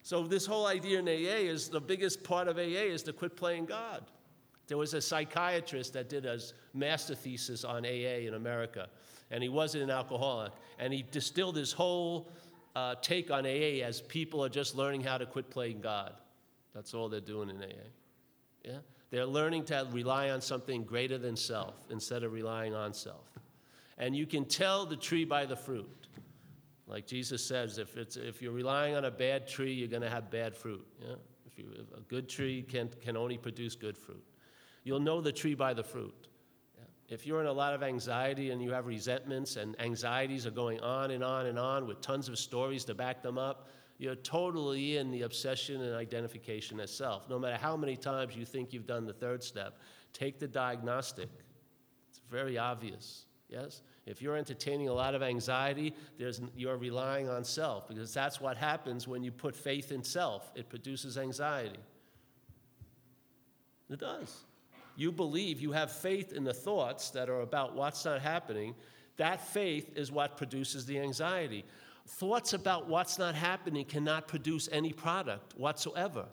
[0.01, 3.35] So this whole idea in AA is the biggest part of AA is to quit
[3.35, 4.03] playing God.
[4.71, 6.39] There was a psychiatrist that did a
[6.73, 8.87] master thesis on AA in America,
[9.29, 10.53] and he wasn't an alcoholic.
[10.79, 12.31] And he distilled his whole
[12.73, 16.13] uh, take on AA as people are just learning how to quit playing God.
[16.73, 17.67] That's all they're doing in AA.
[18.63, 18.77] Yeah?
[19.09, 23.27] They're learning to rely on something greater than self instead of relying on self.
[23.97, 26.07] And you can tell the tree by the fruit.
[26.87, 30.09] Like Jesus says, if, it's, if you're relying on a bad tree, you're going to
[30.09, 30.87] have bad fruit.
[31.01, 31.15] Yeah?
[31.45, 34.23] If, you, a good tree can, can only produce good fruit.
[34.83, 36.27] You'll know the tree by the fruit.
[37.11, 40.79] If you're in a lot of anxiety and you have resentments and anxieties are going
[40.79, 43.67] on and on and on with tons of stories to back them up,
[43.97, 47.29] you're totally in the obsession and identification as self.
[47.29, 49.77] No matter how many times you think you've done the third step,
[50.13, 51.29] take the diagnostic.
[52.09, 53.81] It's very obvious, yes?
[54.05, 58.55] If you're entertaining a lot of anxiety, there's, you're relying on self because that's what
[58.55, 60.49] happens when you put faith in self.
[60.55, 61.79] It produces anxiety.
[63.89, 64.45] It does
[64.95, 68.75] you believe, you have faith in the thoughts that are about what's not happening,
[69.17, 71.63] that faith is what produces the anxiety.
[72.07, 76.25] Thoughts about what's not happening cannot produce any product whatsoever.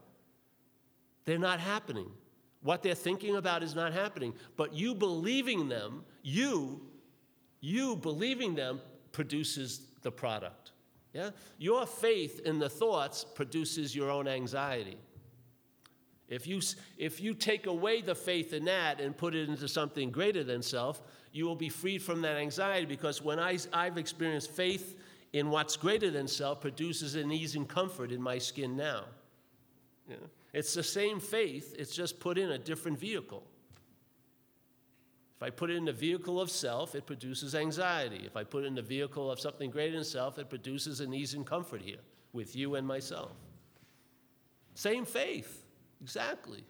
[1.25, 2.11] They're not happening.
[2.62, 4.35] What they're thinking about is not happening.
[4.57, 6.81] But you believing them, you,
[7.61, 8.81] you believing them
[9.12, 10.73] produces the product.
[11.12, 11.31] Yeah?
[11.59, 14.97] Your faith in the thoughts produces your own anxiety.
[16.29, 16.61] If you,
[16.99, 20.62] if you take away the faith in that and put it into something greater than
[20.62, 21.01] self,
[21.33, 24.99] you will be freed from that anxiety because when I, I've experienced faith
[25.33, 29.05] in what's greater than self produces an ease and comfort in my skin now.
[30.53, 33.45] It's the same faith, it's just put in a different vehicle.
[35.37, 38.23] If I put it in the vehicle of self, it produces anxiety.
[38.27, 41.14] If I put it in the vehicle of something greater than self, it produces an
[41.14, 42.01] ease and comfort here
[42.33, 43.31] with you and myself.
[44.75, 45.62] Same faith.
[46.00, 46.64] Exactly.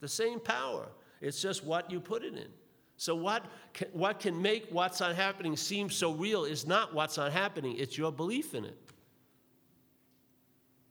[0.00, 0.88] The same power.
[1.20, 2.48] It's just what you put it in.
[2.96, 7.16] So, what can, what can make what's not happening seem so real is not what's
[7.16, 8.76] not happening, it's your belief in it.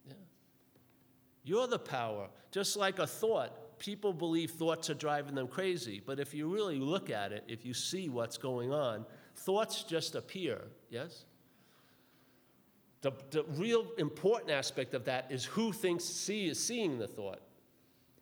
[0.08, 0.13] Yeah.
[1.43, 2.30] You're the power.
[2.52, 6.02] Just like a thought, people believe thoughts are driving them crazy.
[6.04, 10.15] But if you really look at it, if you see what's going on, thoughts just
[10.15, 11.26] appear, yes?
[13.02, 17.41] The, the real important aspect of that is who thinks see is seeing the thought.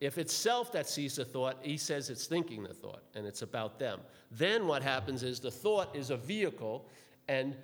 [0.06, 3.42] If it's self that sees the thought, he says it's thinking the thought and it's
[3.42, 4.00] about them.
[4.32, 6.86] Then what happens is the thought is a vehicle,
[7.28, 7.56] and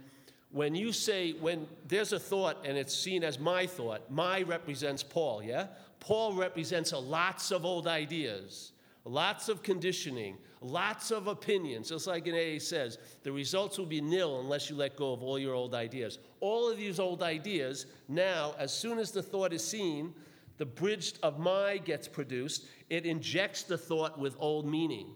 [0.49, 5.04] when you say, when there's a thought and it's seen as my thought, my represents
[5.04, 5.67] Paul, yeah?
[5.99, 8.71] Paul represents lots of old ideas,
[9.06, 11.89] lots of conditioning, lots of opinions.
[11.89, 15.21] Just like in AA says, the results will be nil unless you let go of
[15.21, 16.17] all your old ideas.
[16.39, 20.13] All of these old ideas, now, as soon as the thought is seen,
[20.62, 25.08] the bridge of my gets produced, it injects the thought with old meaning.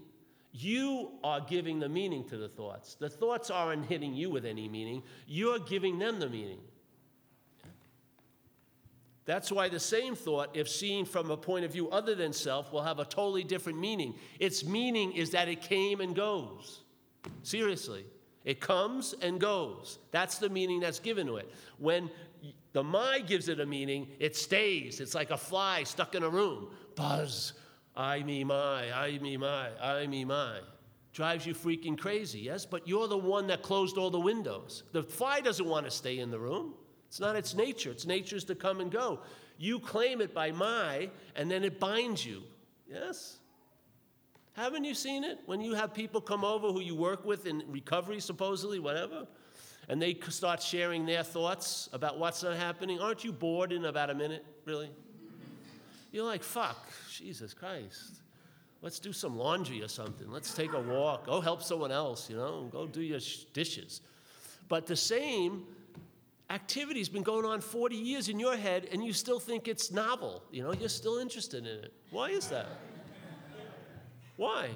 [0.51, 2.95] You are giving the meaning to the thoughts.
[2.95, 6.61] The thoughts aren't hitting you with any meaning, you're giving them the meaning.
[9.25, 12.73] That's why the same thought, if seen from a point of view other than self,
[12.73, 14.15] will have a totally different meaning.
[14.39, 16.81] Its meaning is that it came and goes.
[17.43, 18.03] Seriously.
[18.45, 19.99] It comes and goes.
[20.09, 21.51] That's the meaning that's given to it.
[21.77, 22.09] When
[22.75, 24.99] the my gives it a meaning, it stays.
[24.99, 26.67] It's like a fly stuck in a room.
[26.95, 27.53] Buzz,
[27.95, 30.59] I, me, my, I, me, my, I, me, my.
[31.13, 32.65] Drives you freaking crazy, yes?
[32.65, 34.83] But you're the one that closed all the windows.
[34.91, 36.73] The fly doesn't want to stay in the room.
[37.07, 37.91] It's not its nature.
[37.91, 39.21] Its nature is to come and go.
[39.57, 42.43] You claim it by my, and then it binds you.
[42.89, 43.37] Yes?
[44.51, 45.39] Haven't you seen it?
[45.45, 49.27] When you have people come over who you work with in recovery, supposedly, whatever,
[49.87, 54.09] and they start sharing their thoughts about what's not happening, aren't you bored in about
[54.09, 54.89] a minute, really?
[56.11, 58.21] You're like, fuck, Jesus Christ.
[58.81, 60.29] Let's do some laundry or something.
[60.31, 61.25] Let's take a walk.
[61.25, 63.19] Go help someone else, you know, go do your
[63.53, 64.01] dishes.
[64.67, 65.63] But the same
[66.49, 70.43] activity's been going on 40 years in your head and you still think it's novel.
[70.51, 71.93] You know, you're still interested in it.
[72.11, 72.67] Why is that?
[74.37, 74.69] Why?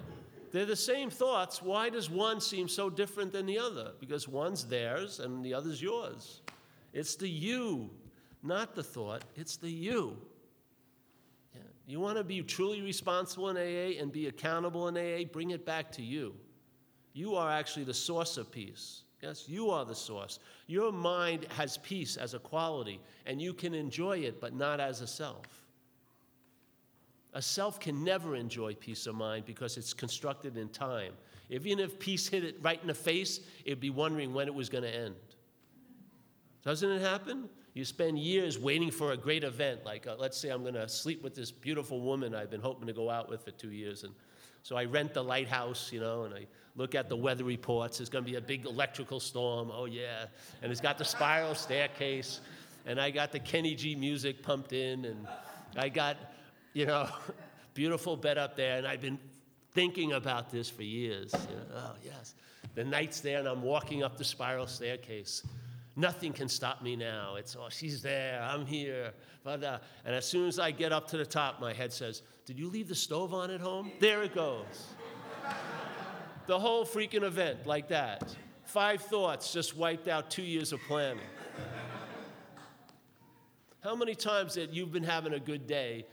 [0.52, 1.62] They're the same thoughts.
[1.62, 3.92] Why does one seem so different than the other?
[4.00, 6.42] Because one's theirs and the other's yours.
[6.94, 7.92] It's the you,
[8.42, 10.18] not the thought, it's the you.
[11.54, 11.62] Yeah.
[11.86, 15.26] You want to be truly responsible in AA and be accountable in AA?
[15.32, 16.34] Bring it back to you.
[17.14, 19.04] You are actually the source of peace.
[19.22, 20.40] Yes, you are the source.
[20.68, 25.02] Your mind has peace as a quality, and you can enjoy it, but not as
[25.02, 25.46] a self.
[27.34, 31.14] A self can never enjoy peace of mind because it's constructed in time.
[31.50, 34.70] Even if peace hit it right in the face, it'd be wondering when it was
[34.70, 35.16] going to end.
[36.64, 37.50] Doesn't it happen?
[37.74, 40.90] You spend years waiting for a great event, like uh, let's say I'm going to
[40.90, 44.04] sleep with this beautiful woman I've been hoping to go out with for two years,
[44.04, 44.14] and
[44.64, 47.98] so I rent the lighthouse, you know, and I look at the weather reports.
[47.98, 49.72] There's going to be a big electrical storm.
[49.74, 50.26] Oh, yeah.
[50.62, 52.42] And it's got the spiral staircase.
[52.86, 55.06] And I got the Kenny G music pumped in.
[55.06, 55.28] And
[55.76, 56.18] I got,
[56.74, 57.10] you know,
[57.74, 58.78] beautiful bed up there.
[58.78, 59.20] And I've been
[59.72, 61.34] thinking about this for years.
[61.50, 62.36] You know, oh, yes.
[62.76, 65.44] The night's there, and I'm walking up the spiral staircase.
[65.96, 67.36] Nothing can stop me now.
[67.36, 69.12] It's, oh, she's there, I'm here.
[69.46, 72.60] Uh, and as soon as I get up to the top, my head says, Did
[72.60, 73.92] you leave the stove on at home?
[74.00, 74.94] There it goes.
[76.48, 78.36] the whole freaking event, like that.
[78.66, 81.24] Five thoughts just wiped out two years of planning.
[83.84, 86.06] How many times that you've been having a good day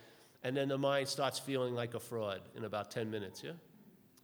[0.46, 3.50] and then the mind starts feeling like a fraud in about 10 minutes, yeah?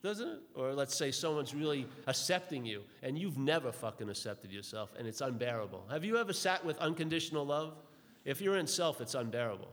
[0.04, 0.40] doesn't it?
[0.54, 5.20] Or let's say someone's really accepting you and you've never fucking accepted yourself and it's
[5.20, 5.85] unbearable.
[5.90, 7.74] Have you ever sat with unconditional love?
[8.24, 9.66] If you're in self, it's unbearable.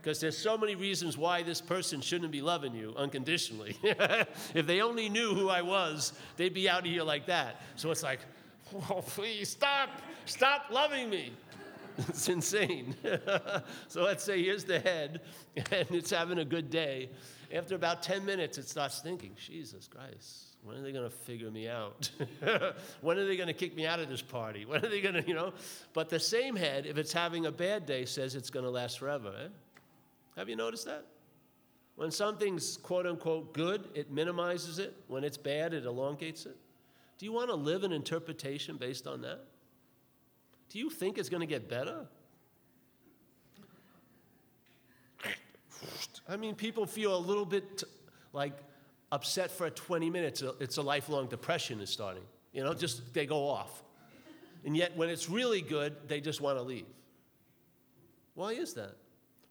[0.00, 3.76] Because there's so many reasons why this person shouldn't be loving you unconditionally.
[3.82, 7.60] if they only knew who I was, they'd be out of here like that.
[7.76, 8.20] So it's like,
[8.88, 9.90] oh, please stop,
[10.24, 11.32] stop loving me.
[12.08, 12.94] It's insane.
[13.88, 15.20] so let's say here's the head,
[15.56, 17.10] and it's having a good day.
[17.52, 21.50] After about 10 minutes, it starts thinking, Jesus Christ, when are they going to figure
[21.50, 22.10] me out?
[23.00, 24.64] when are they going to kick me out of this party?
[24.64, 25.52] When are they going to, you know?
[25.92, 28.98] But the same head, if it's having a bad day, says it's going to last
[28.98, 29.32] forever.
[29.44, 29.48] Eh?
[30.36, 31.06] Have you noticed that?
[31.96, 34.96] When something's quote unquote good, it minimizes it.
[35.08, 36.56] When it's bad, it elongates it.
[37.18, 39.44] Do you want to live an interpretation based on that?
[40.70, 42.06] Do you think it's going to get better?
[46.28, 47.82] I mean, people feel a little bit
[48.32, 48.52] like
[49.10, 50.42] upset for 20 minutes.
[50.42, 52.22] Uh, it's a lifelong depression is starting.
[52.52, 53.82] You know, just they go off.
[54.64, 56.86] And yet, when it's really good, they just want to leave.
[58.34, 58.96] Why is that?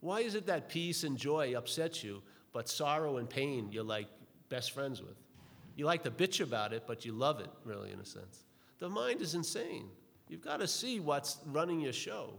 [0.00, 4.06] Why is it that peace and joy upsets you, but sorrow and pain you're like
[4.48, 5.16] best friends with?
[5.76, 8.44] You like to bitch about it, but you love it, really, in a sense.
[8.78, 9.88] The mind is insane.
[10.30, 12.34] You've got to see what's running your show.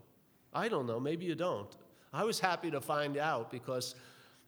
[0.54, 1.76] I don't know, maybe you don't.
[2.14, 3.96] I was happy to find out because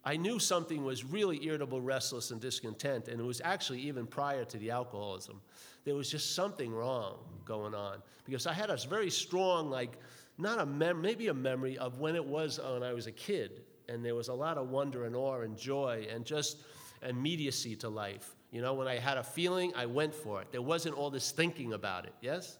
[0.05, 4.45] I knew something was really irritable, restless, and discontent, and it was actually even prior
[4.45, 5.41] to the alcoholism.
[5.83, 9.97] There was just something wrong going on because I had a very strong, like,
[10.37, 13.61] not a mem- maybe a memory of when it was when I was a kid,
[13.89, 16.59] and there was a lot of wonder and awe and joy and just
[17.01, 18.35] immediacy to life.
[18.51, 20.51] You know, when I had a feeling, I went for it.
[20.51, 22.13] There wasn't all this thinking about it.
[22.21, 22.57] Yes.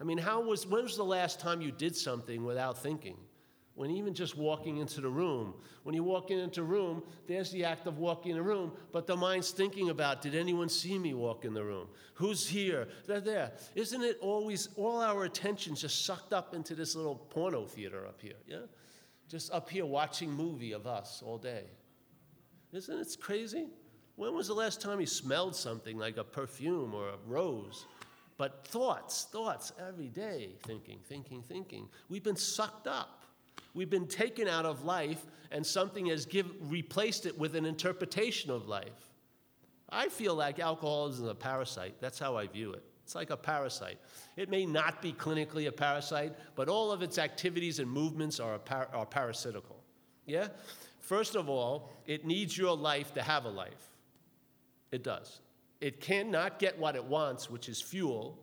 [0.00, 3.16] I mean, how was, when was the last time you did something without thinking?
[3.74, 7.64] When even just walking into the room, when you walk into a room, there's the
[7.64, 11.14] act of walking in the room, but the mind's thinking about, did anyone see me
[11.14, 11.86] walk in the room?
[12.14, 12.88] Who's here?
[13.06, 13.52] They're there.
[13.76, 18.20] Isn't it always, all our attention's just sucked up into this little porno theater up
[18.20, 18.66] here, yeah?
[19.28, 21.64] Just up here watching movie of us all day.
[22.72, 23.68] Isn't it crazy?
[24.16, 27.86] When was the last time you smelled something like a perfume or a rose?
[28.38, 31.88] But thoughts, thoughts every day, thinking, thinking, thinking.
[32.08, 33.24] We've been sucked up.
[33.74, 38.50] We've been taken out of life, and something has give, replaced it with an interpretation
[38.50, 39.12] of life.
[39.90, 41.96] I feel like alcoholism is a parasite.
[42.00, 42.84] That's how I view it.
[43.02, 43.98] It's like a parasite.
[44.36, 48.58] It may not be clinically a parasite, but all of its activities and movements are,
[48.58, 49.82] par- are parasitical.
[50.26, 50.48] Yeah?
[51.00, 53.90] First of all, it needs your life to have a life.
[54.92, 55.40] It does.
[55.80, 58.38] It cannot get what it wants, which is fuel.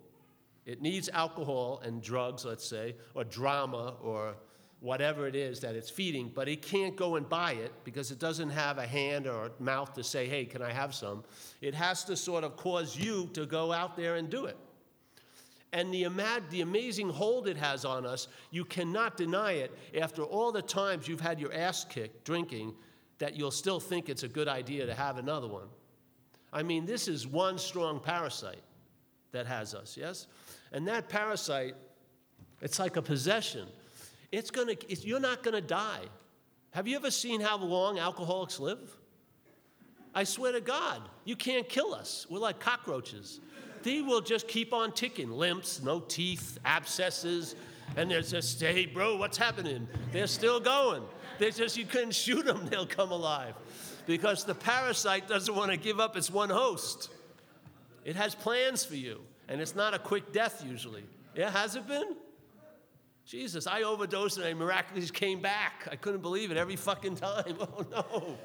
[0.65, 4.35] It needs alcohol and drugs, let's say, or drama or
[4.79, 8.19] whatever it is that it's feeding, but it can't go and buy it because it
[8.19, 11.23] doesn't have a hand or a mouth to say, hey, can I have some?
[11.61, 14.57] It has to sort of cause you to go out there and do it.
[15.73, 16.07] And the,
[16.51, 21.07] the amazing hold it has on us, you cannot deny it after all the times
[21.07, 22.73] you've had your ass kicked drinking,
[23.17, 25.67] that you'll still think it's a good idea to have another one.
[26.55, 28.63] I mean, this is one strong parasite
[29.33, 30.27] that has us, yes?
[30.71, 31.75] And that parasite,
[32.61, 33.67] it's like a possession.
[34.31, 36.03] It's gonna, it's, you're not gonna die.
[36.71, 38.79] Have you ever seen how long alcoholics live?
[40.13, 42.25] I swear to God, you can't kill us.
[42.29, 43.41] We're like cockroaches.
[43.83, 47.55] They will just keep on ticking limps, no teeth, abscesses,
[47.97, 49.89] and they're just, hey, bro, what's happening?
[50.13, 51.03] They're still going.
[51.37, 53.55] They're just, you couldn't shoot them, they'll come alive
[54.05, 57.09] because the parasite doesn't want to give up its one host.
[58.03, 61.03] It has plans for you, and it's not a quick death usually.
[61.35, 62.15] Yeah, has it been?
[63.25, 65.87] Jesus, I overdosed and I miraculously came back.
[65.91, 67.57] I couldn't believe it every fucking time.
[67.59, 68.37] Oh no.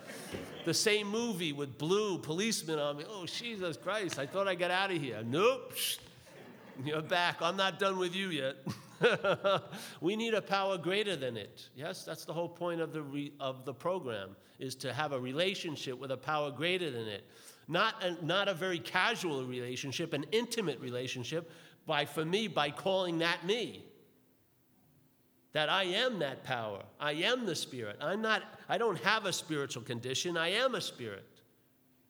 [0.64, 3.04] The same movie with blue policemen on me.
[3.08, 5.22] Oh, Jesus Christ, I thought I got out of here.
[5.24, 5.72] Nope.
[6.84, 7.36] You're back.
[7.40, 8.56] I'm not done with you yet.
[10.00, 11.68] we need a power greater than it.
[11.74, 15.20] Yes, that's the whole point of the, re, of the program, is to have a
[15.20, 17.24] relationship with a power greater than it.
[17.68, 21.50] Not a, not a very casual relationship, an intimate relationship,
[21.86, 23.84] by, for me, by calling that me.
[25.52, 26.82] That I am that power.
[27.00, 27.96] I am the spirit.
[28.00, 30.36] I'm not, I don't have a spiritual condition.
[30.36, 31.26] I am a spirit.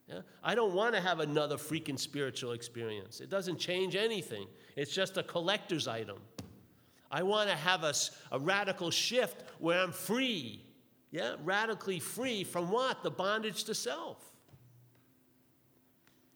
[0.07, 0.19] Yeah?
[0.43, 3.21] I don't want to have another freaking spiritual experience.
[3.21, 4.47] It doesn't change anything.
[4.75, 6.17] It's just a collector's item.
[7.11, 7.93] I want to have a,
[8.31, 10.63] a radical shift where I'm free.
[11.11, 13.03] Yeah, radically free from what?
[13.03, 14.17] The bondage to self.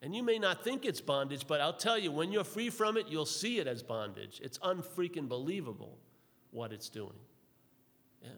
[0.01, 2.97] And you may not think it's bondage, but I'll tell you, when you're free from
[2.97, 4.39] it, you'll see it as bondage.
[4.43, 5.97] It's unfreaking believable
[6.51, 7.17] what it's doing.
[8.21, 8.29] Yeah.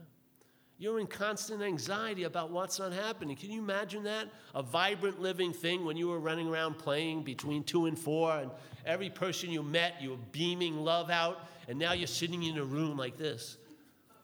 [0.77, 3.35] You're in constant anxiety about what's not happening.
[3.35, 4.27] Can you imagine that?
[4.53, 8.51] A vibrant living thing when you were running around playing between two and four, and
[8.85, 12.63] every person you met, you were beaming love out, and now you're sitting in a
[12.63, 13.57] room like this,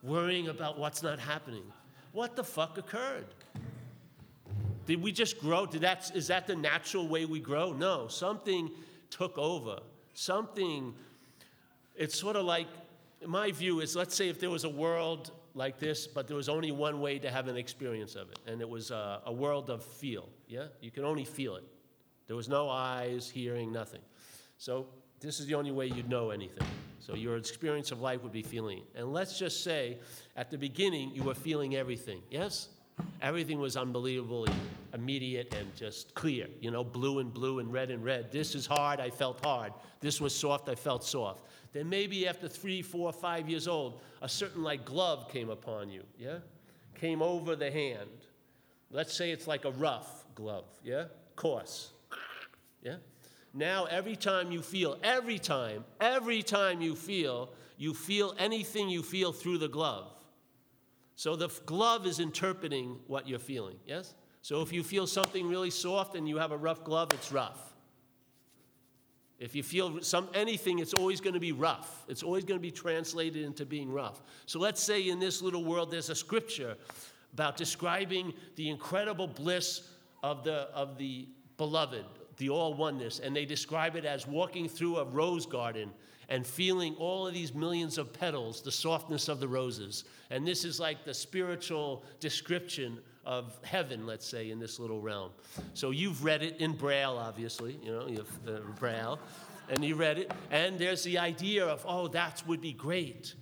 [0.02, 1.64] worrying about what's not happening.
[2.12, 3.26] What the fuck occurred?
[4.86, 5.66] Did we just grow?
[5.66, 7.72] Did that, is that the natural way we grow?
[7.72, 8.70] No, something
[9.10, 9.80] took over.
[10.12, 10.94] Something,
[11.96, 12.68] it's sort of like,
[13.26, 16.48] my view is let's say if there was a world like this, but there was
[16.48, 19.70] only one way to have an experience of it, and it was a, a world
[19.70, 20.28] of feel.
[20.48, 20.66] Yeah?
[20.80, 21.64] You could only feel it.
[22.26, 24.00] There was no eyes, hearing, nothing.
[24.58, 24.86] So
[25.24, 26.66] this is the only way you'd know anything.
[27.00, 28.82] So your experience of life would be feeling.
[28.94, 29.98] And let's just say
[30.36, 32.20] at the beginning you were feeling everything.
[32.30, 32.68] Yes?
[33.20, 34.52] Everything was unbelievably
[34.92, 36.46] immediate and just clear.
[36.60, 38.30] You know, blue and blue and red and red.
[38.30, 39.72] This is hard, I felt hard.
[40.00, 41.44] This was soft, I felt soft.
[41.72, 46.02] Then maybe after three, four, five years old, a certain like glove came upon you,
[46.18, 46.38] yeah?
[46.94, 48.08] Came over the hand.
[48.90, 51.06] Let's say it's like a rough glove, yeah?
[51.34, 51.90] Coarse,
[52.82, 52.96] yeah?
[53.54, 59.02] Now, every time you feel, every time, every time you feel, you feel anything you
[59.02, 60.10] feel through the glove.
[61.14, 64.14] So the glove is interpreting what you're feeling, yes?
[64.42, 67.74] So if you feel something really soft and you have a rough glove, it's rough.
[69.38, 72.04] If you feel some anything, it's always going to be rough.
[72.08, 74.22] It's always going to be translated into being rough.
[74.46, 76.76] So let's say in this little world there's a scripture
[77.32, 79.88] about describing the incredible bliss
[80.22, 82.04] of the of the beloved,
[82.36, 85.90] the all oneness, and they describe it as walking through a rose garden
[86.28, 90.04] and feeling all of these millions of petals, the softness of the roses.
[90.30, 95.30] And this is like the spiritual description of heaven, let's say, in this little realm.
[95.74, 99.18] So you've read it in Braille, obviously, you know, you have uh, Braille.
[99.68, 100.32] and you read it.
[100.50, 103.34] And there's the idea of, oh, that would be great.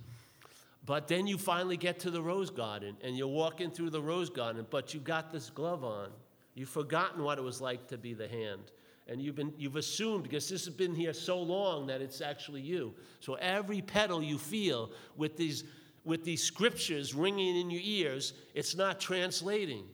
[0.84, 4.30] But then you finally get to the rose garden and you're walking through the rose
[4.30, 6.09] garden, but you got this glove on.
[6.55, 8.72] You've forgotten what it was like to be the hand.
[9.09, 12.61] And you've, been, you've assumed, because this has been here so long, that it's actually
[12.61, 12.95] you.
[13.21, 15.65] So every petal you feel with these,
[16.05, 19.85] with these scriptures ringing in your ears, it's not translating.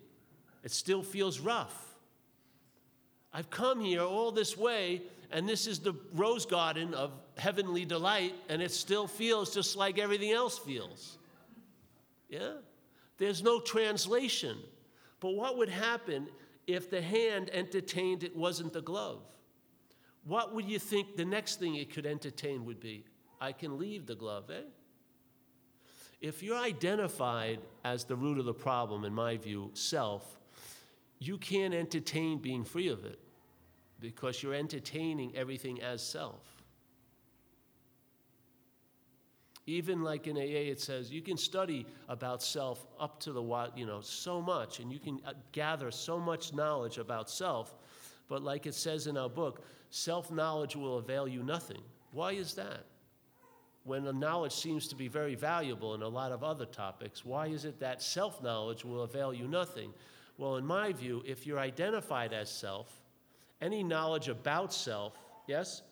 [0.62, 1.96] It still feels rough.
[3.32, 8.34] I've come here all this way, and this is the rose garden of heavenly delight,
[8.48, 11.18] and it still feels just like everything else feels.
[12.28, 12.54] Yeah?
[13.16, 14.58] There's no translation.
[15.20, 16.28] But what would happen
[16.68, 19.22] if the hand entertained it wasn't the glove?
[20.24, 23.06] What would you think the next thing it could entertain would be?
[23.40, 24.62] I can leave the glove, eh?
[26.20, 30.38] If you're identified as the root of the problem, in my view, self,
[31.18, 33.18] you can't entertain being free of it
[33.98, 36.57] because you're entertaining everything as self.
[39.68, 43.84] Even like in AA, it says you can study about self up to the you
[43.84, 47.74] know so much, and you can uh, gather so much knowledge about self.
[48.30, 51.82] But like it says in our book, self knowledge will avail you nothing.
[52.12, 52.86] Why is that?
[53.84, 57.48] When the knowledge seems to be very valuable in a lot of other topics, why
[57.48, 59.92] is it that self knowledge will avail you nothing?
[60.38, 63.02] Well, in my view, if you're identified as self,
[63.60, 65.12] any knowledge about self,
[65.46, 65.82] yes,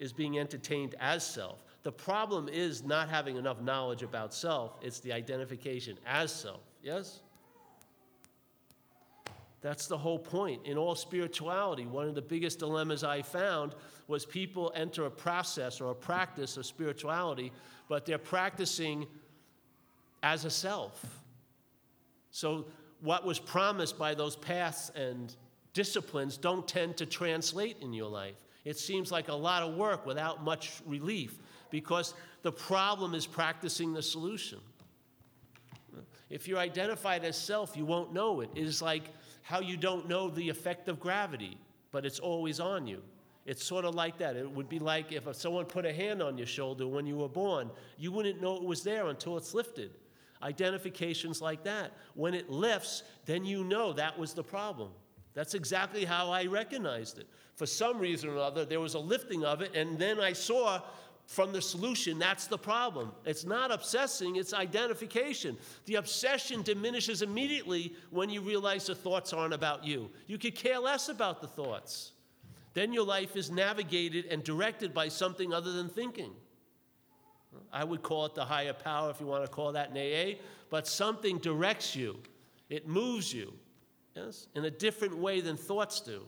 [0.00, 1.62] is being entertained as self.
[1.82, 7.20] The problem is not having enough knowledge about self, it's the identification as self, yes?
[9.62, 10.64] That's the whole point.
[10.64, 13.74] In all spirituality, one of the biggest dilemmas I found
[14.08, 17.52] was people enter a process or a practice of spirituality,
[17.88, 19.06] but they're practicing
[20.22, 21.04] as a self.
[22.30, 22.66] So,
[23.00, 25.34] what was promised by those paths and
[25.72, 28.36] disciplines don't tend to translate in your life.
[28.64, 31.38] It seems like a lot of work without much relief
[31.70, 34.58] because the problem is practicing the solution.
[36.28, 38.50] If you're identified as self, you won't know it.
[38.54, 39.04] It is like
[39.42, 41.58] how you don't know the effect of gravity,
[41.90, 43.02] but it's always on you.
[43.46, 44.36] It's sort of like that.
[44.36, 47.28] It would be like if someone put a hand on your shoulder when you were
[47.28, 49.90] born, you wouldn't know it was there until it's lifted.
[50.42, 51.92] Identifications like that.
[52.14, 54.90] When it lifts, then you know that was the problem.
[55.34, 57.26] That's exactly how I recognized it.
[57.54, 60.80] For some reason or other, there was a lifting of it, and then I saw
[61.30, 63.12] from the solution that's the problem.
[63.24, 65.56] It's not obsessing, it's identification.
[65.86, 70.10] The obsession diminishes immediately when you realize the thoughts aren't about you.
[70.26, 72.14] You could care less about the thoughts.
[72.74, 76.32] Then your life is navigated and directed by something other than thinking.
[77.72, 80.40] I would call it the higher power if you want to call that an AA,
[80.68, 82.18] but something directs you,
[82.68, 83.52] it moves you
[84.16, 86.22] yes, in a different way than thoughts do.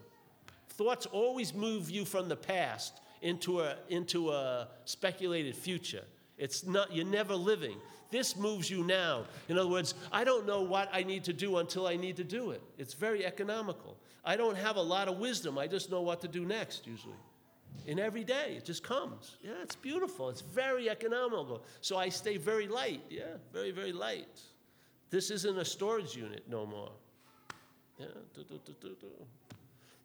[0.69, 6.05] Thoughts always move you from the past into a, into a speculated future.
[6.37, 7.77] It's not, you're never living.
[8.11, 9.25] This moves you now.
[9.49, 12.25] In other words, I don't know what I need to do until I need to
[12.25, 12.63] do it.
[12.77, 13.97] It's very economical.
[14.25, 15.57] I don't have a lot of wisdom.
[15.57, 17.17] I just know what to do next, usually.
[17.87, 19.37] In every day, it just comes.
[19.43, 20.29] Yeah, it's beautiful.
[20.29, 21.65] It's very economical.
[21.81, 23.01] So I stay very light.
[23.09, 24.41] Yeah, very, very light.
[25.11, 26.91] This isn't a storage unit no more.
[27.99, 29.09] Yeah, do, do, do,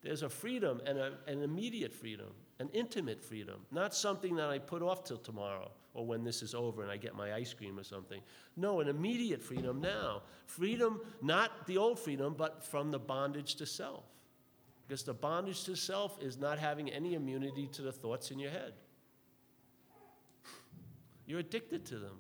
[0.03, 2.28] There's a freedom and a, an immediate freedom,
[2.60, 6.53] an intimate freedom, not something that I put off till tomorrow or when this is
[6.53, 8.22] over and I get my ice cream or something.
[8.55, 10.24] No, an immediate freedom now.
[10.45, 14.05] Freedom, not the old freedom, but from the bondage to self.
[14.88, 18.51] Because the bondage to self is not having any immunity to the thoughts in your
[18.51, 18.74] head.
[21.26, 22.20] You're addicted to them.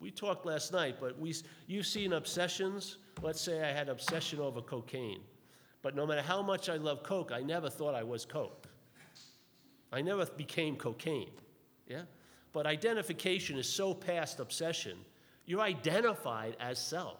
[0.00, 1.34] We talked last night, but we,
[1.66, 5.20] you've seen obsessions let's say I had obsession over cocaine,
[5.82, 8.63] but no matter how much I love Coke, I never thought I was Coke.
[9.94, 11.30] I never became cocaine,
[11.86, 12.02] yeah?
[12.52, 14.98] But identification is so past obsession.
[15.46, 17.18] You're identified as self.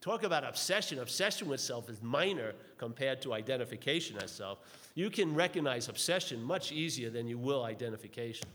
[0.00, 1.00] Talk about obsession.
[1.00, 4.58] Obsession with self is minor compared to identification as self.
[4.94, 8.46] You can recognize obsession much easier than you will identification.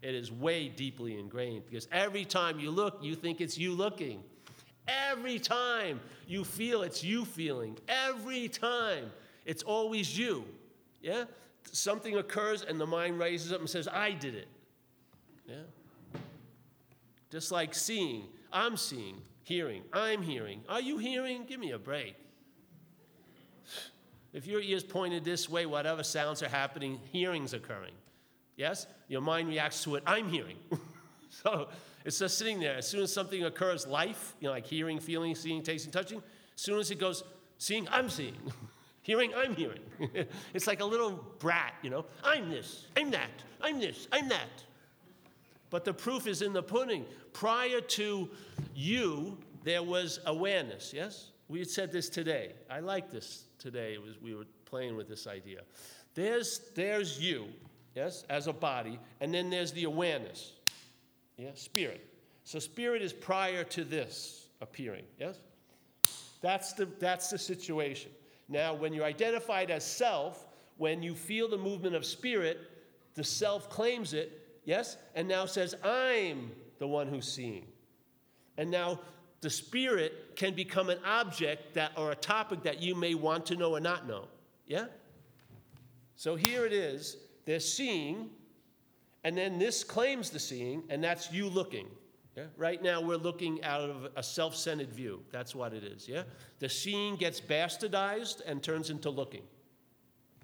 [0.00, 4.24] It is way deeply ingrained because every time you look, you think it's you looking.
[4.88, 9.12] Every time you feel it's you feeling, every time
[9.44, 10.44] it's always you.
[11.00, 11.24] Yeah?
[11.70, 14.48] Something occurs and the mind raises up and says, I did it.
[15.46, 15.54] Yeah?
[17.30, 20.62] Just like seeing, I'm seeing, hearing, I'm hearing.
[20.68, 21.44] Are you hearing?
[21.44, 22.16] Give me a break.
[24.32, 27.92] If your ears pointed this way, whatever sounds are happening, hearing's occurring.
[28.56, 28.86] Yes?
[29.08, 30.56] Your mind reacts to it, I'm hearing.
[31.30, 31.68] so
[32.04, 32.76] it's just sitting there.
[32.76, 36.18] As soon as something occurs, life, you know, like hearing, feeling, seeing, tasting, touching,
[36.54, 37.24] as soon as it goes,
[37.58, 38.36] seeing, I'm seeing.
[39.02, 39.80] Hearing, I'm hearing.
[40.54, 42.06] it's like a little brat, you know.
[42.22, 43.30] I'm this, I'm that,
[43.60, 44.64] I'm this, I'm that.
[45.70, 47.04] But the proof is in the pudding.
[47.32, 48.28] Prior to
[48.74, 51.30] you, there was awareness, yes?
[51.48, 52.52] We had said this today.
[52.70, 53.94] I like this today.
[53.94, 55.62] It was, we were playing with this idea.
[56.14, 57.46] There's, there's you,
[57.96, 60.52] yes, as a body, and then there's the awareness,
[61.36, 62.06] yeah, spirit.
[62.44, 65.38] So spirit is prior to this appearing, yes?
[66.40, 68.10] That's the, that's the situation.
[68.52, 70.46] Now, when you're identified as self,
[70.76, 72.60] when you feel the movement of spirit,
[73.14, 77.64] the self claims it, yes, and now says, I'm the one who's seeing.
[78.58, 79.00] And now
[79.40, 83.56] the spirit can become an object that or a topic that you may want to
[83.56, 84.28] know or not know.
[84.66, 84.84] Yeah?
[86.16, 87.16] So here it is.
[87.46, 88.28] They're seeing,
[89.24, 91.86] and then this claims the seeing, and that's you looking.
[92.36, 92.44] Yeah?
[92.56, 95.22] Right now, we're looking out of a self centered view.
[95.30, 96.08] That's what it is.
[96.08, 96.22] Yeah?
[96.60, 99.42] The seeing gets bastardized and turns into looking.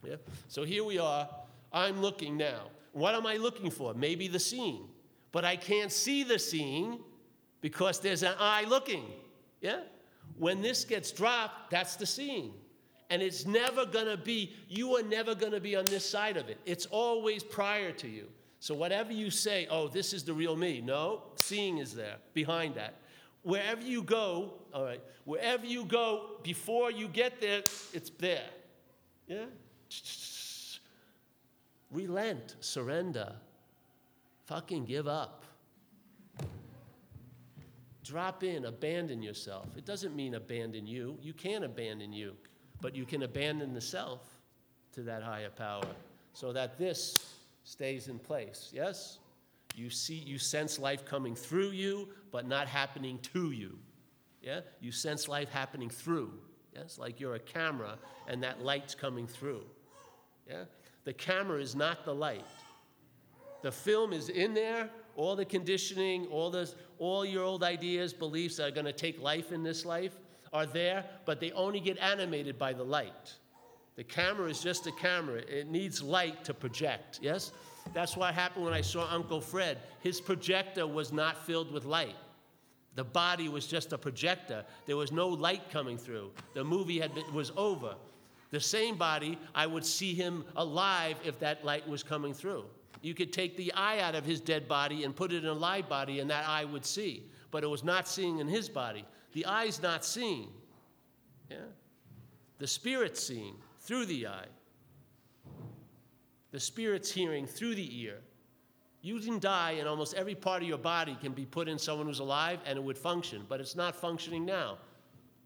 [0.04, 0.16] Yeah?
[0.48, 1.28] So here we are.
[1.72, 2.68] I'm looking now.
[2.92, 3.94] What am I looking for?
[3.94, 4.88] Maybe the seeing.
[5.32, 7.00] But I can't see the seeing
[7.60, 9.04] because there's an eye looking.
[9.60, 9.80] Yeah?
[10.36, 12.52] When this gets dropped, that's the seeing.
[13.10, 16.58] And it's never gonna be, you are never gonna be on this side of it.
[16.66, 18.28] It's always prior to you.
[18.60, 22.74] So whatever you say, oh, this is the real me, no, seeing is there behind
[22.74, 22.94] that.
[23.42, 28.48] Wherever you go, all right, wherever you go, before you get there, it's there.
[29.28, 29.44] Yeah?
[31.92, 33.32] Relent, surrender,
[34.46, 35.44] fucking give up.
[38.04, 39.66] Drop in, abandon yourself.
[39.76, 41.18] It doesn't mean abandon you.
[41.22, 42.34] You can't abandon you,
[42.80, 44.20] but you can abandon the self
[44.94, 45.86] to that higher power
[46.32, 47.37] so that this
[47.68, 48.70] stays in place.
[48.72, 49.18] Yes?
[49.74, 53.78] You see, you sense life coming through you, but not happening to you.
[54.42, 54.60] Yeah?
[54.80, 56.32] You sense life happening through.
[56.74, 56.98] Yes?
[56.98, 59.64] Like you're a camera and that light's coming through.
[60.48, 60.64] Yeah?
[61.04, 62.46] The camera is not the light.
[63.62, 68.56] The film is in there, all the conditioning, all, this, all your old ideas, beliefs
[68.56, 70.18] that are going to take life in this life
[70.54, 73.34] are there, but they only get animated by the light.
[73.98, 75.40] The camera is just a camera.
[75.40, 77.50] It needs light to project, yes?
[77.92, 79.78] That's what happened when I saw Uncle Fred.
[80.02, 82.14] His projector was not filled with light.
[82.94, 84.64] The body was just a projector.
[84.86, 86.30] There was no light coming through.
[86.54, 87.96] The movie had been, was over.
[88.52, 92.66] The same body, I would see him alive if that light was coming through.
[93.02, 95.52] You could take the eye out of his dead body and put it in a
[95.52, 97.24] live body, and that eye would see.
[97.50, 99.04] But it was not seeing in his body.
[99.32, 100.50] The eye's not seeing.
[101.50, 101.56] Yeah?
[102.58, 103.56] The spirit's seeing
[103.88, 104.44] through the eye.
[106.50, 108.18] The spirit's hearing through the ear.
[109.00, 112.06] You can die, and almost every part of your body can be put in someone
[112.06, 113.46] who's alive, and it would function.
[113.48, 114.76] But it's not functioning now.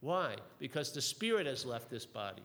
[0.01, 0.35] Why?
[0.59, 2.43] Because the spirit has left this body.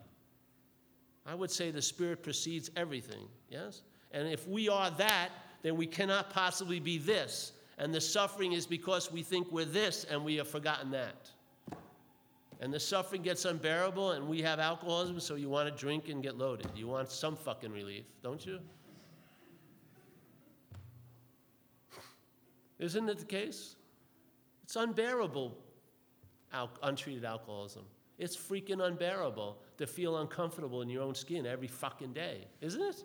[1.25, 3.81] I would say the spirit precedes everything, yes?
[4.11, 5.29] And if we are that,
[5.63, 7.53] then we cannot possibly be this.
[7.79, 11.31] And the suffering is because we think we're this and we have forgotten that.
[12.59, 16.23] And the suffering gets unbearable, and we have alcoholism, so you want to drink and
[16.23, 16.67] get loaded.
[16.75, 18.59] You want some fucking relief, don't you?
[22.79, 23.75] Isn't it the case?
[24.63, 25.57] It's unbearable,
[26.51, 27.85] al- untreated alcoholism.
[28.17, 33.03] It's freaking unbearable to feel uncomfortable in your own skin every fucking day, isn't it?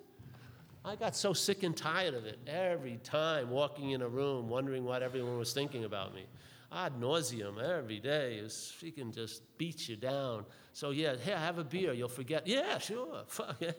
[0.85, 4.85] I got so sick and tired of it every time walking in a room wondering
[4.85, 6.25] what everyone was thinking about me.
[6.75, 10.47] Ad nauseum every day is freaking just beats you down.
[10.73, 12.47] So yeah, hey, have a beer, you'll forget.
[12.47, 13.25] Yeah, sure.
[13.27, 13.73] Fuck yeah.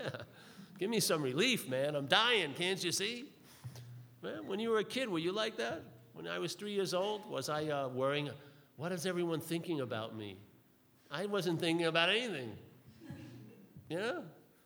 [0.77, 1.95] Give me some relief, man.
[1.95, 3.25] I'm dying, can't you see?
[4.21, 5.83] Man, when you were a kid, were you like that?
[6.13, 8.29] When I was three years old, was I uh, worrying,
[8.75, 10.37] what is everyone thinking about me?
[11.09, 12.51] I wasn't thinking about anything.
[13.89, 14.19] Yeah?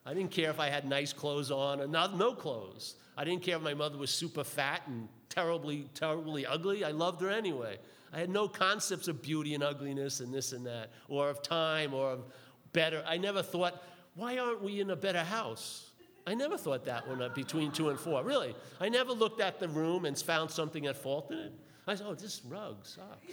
[0.05, 2.95] I didn't care if I had nice clothes on or not, no clothes.
[3.17, 6.84] I didn't care if my mother was super fat and terribly, terribly ugly.
[6.84, 7.78] I loved her anyway.
[8.14, 11.93] I had no concepts of beauty and ugliness and this and that, or of time,
[11.93, 12.26] or of
[12.74, 13.03] better.
[13.08, 13.84] I never thought,
[14.16, 15.91] why aren't we in a better house?
[16.26, 18.55] I never thought that one uh, between two and four, really.
[18.80, 21.53] I never looked at the room and found something at fault in it.
[21.86, 23.32] I said, oh, this rug sucks.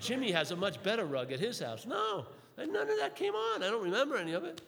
[0.00, 1.86] Jimmy has a much better rug at his house.
[1.86, 2.26] No,
[2.58, 3.62] none of that came on.
[3.62, 4.60] I don't remember any of it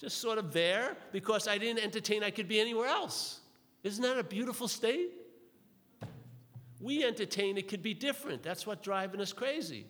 [0.00, 3.40] just sort of there because I didn't entertain I could be anywhere else.
[3.82, 5.10] Isn't that a beautiful state?
[6.80, 8.42] We entertain it could be different.
[8.42, 9.86] That's what's driving us crazy.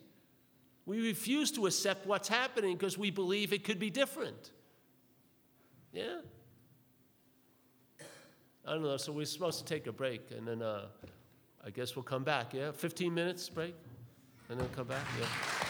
[0.87, 4.51] We refuse to accept what's happening because we believe it could be different.
[5.93, 6.19] Yeah?
[8.67, 10.87] I don't know, so we're supposed to take a break and then uh,
[11.65, 12.73] I guess we'll come back, yeah?
[12.73, 13.75] 15 minutes break
[14.49, 15.70] and then come back, yeah.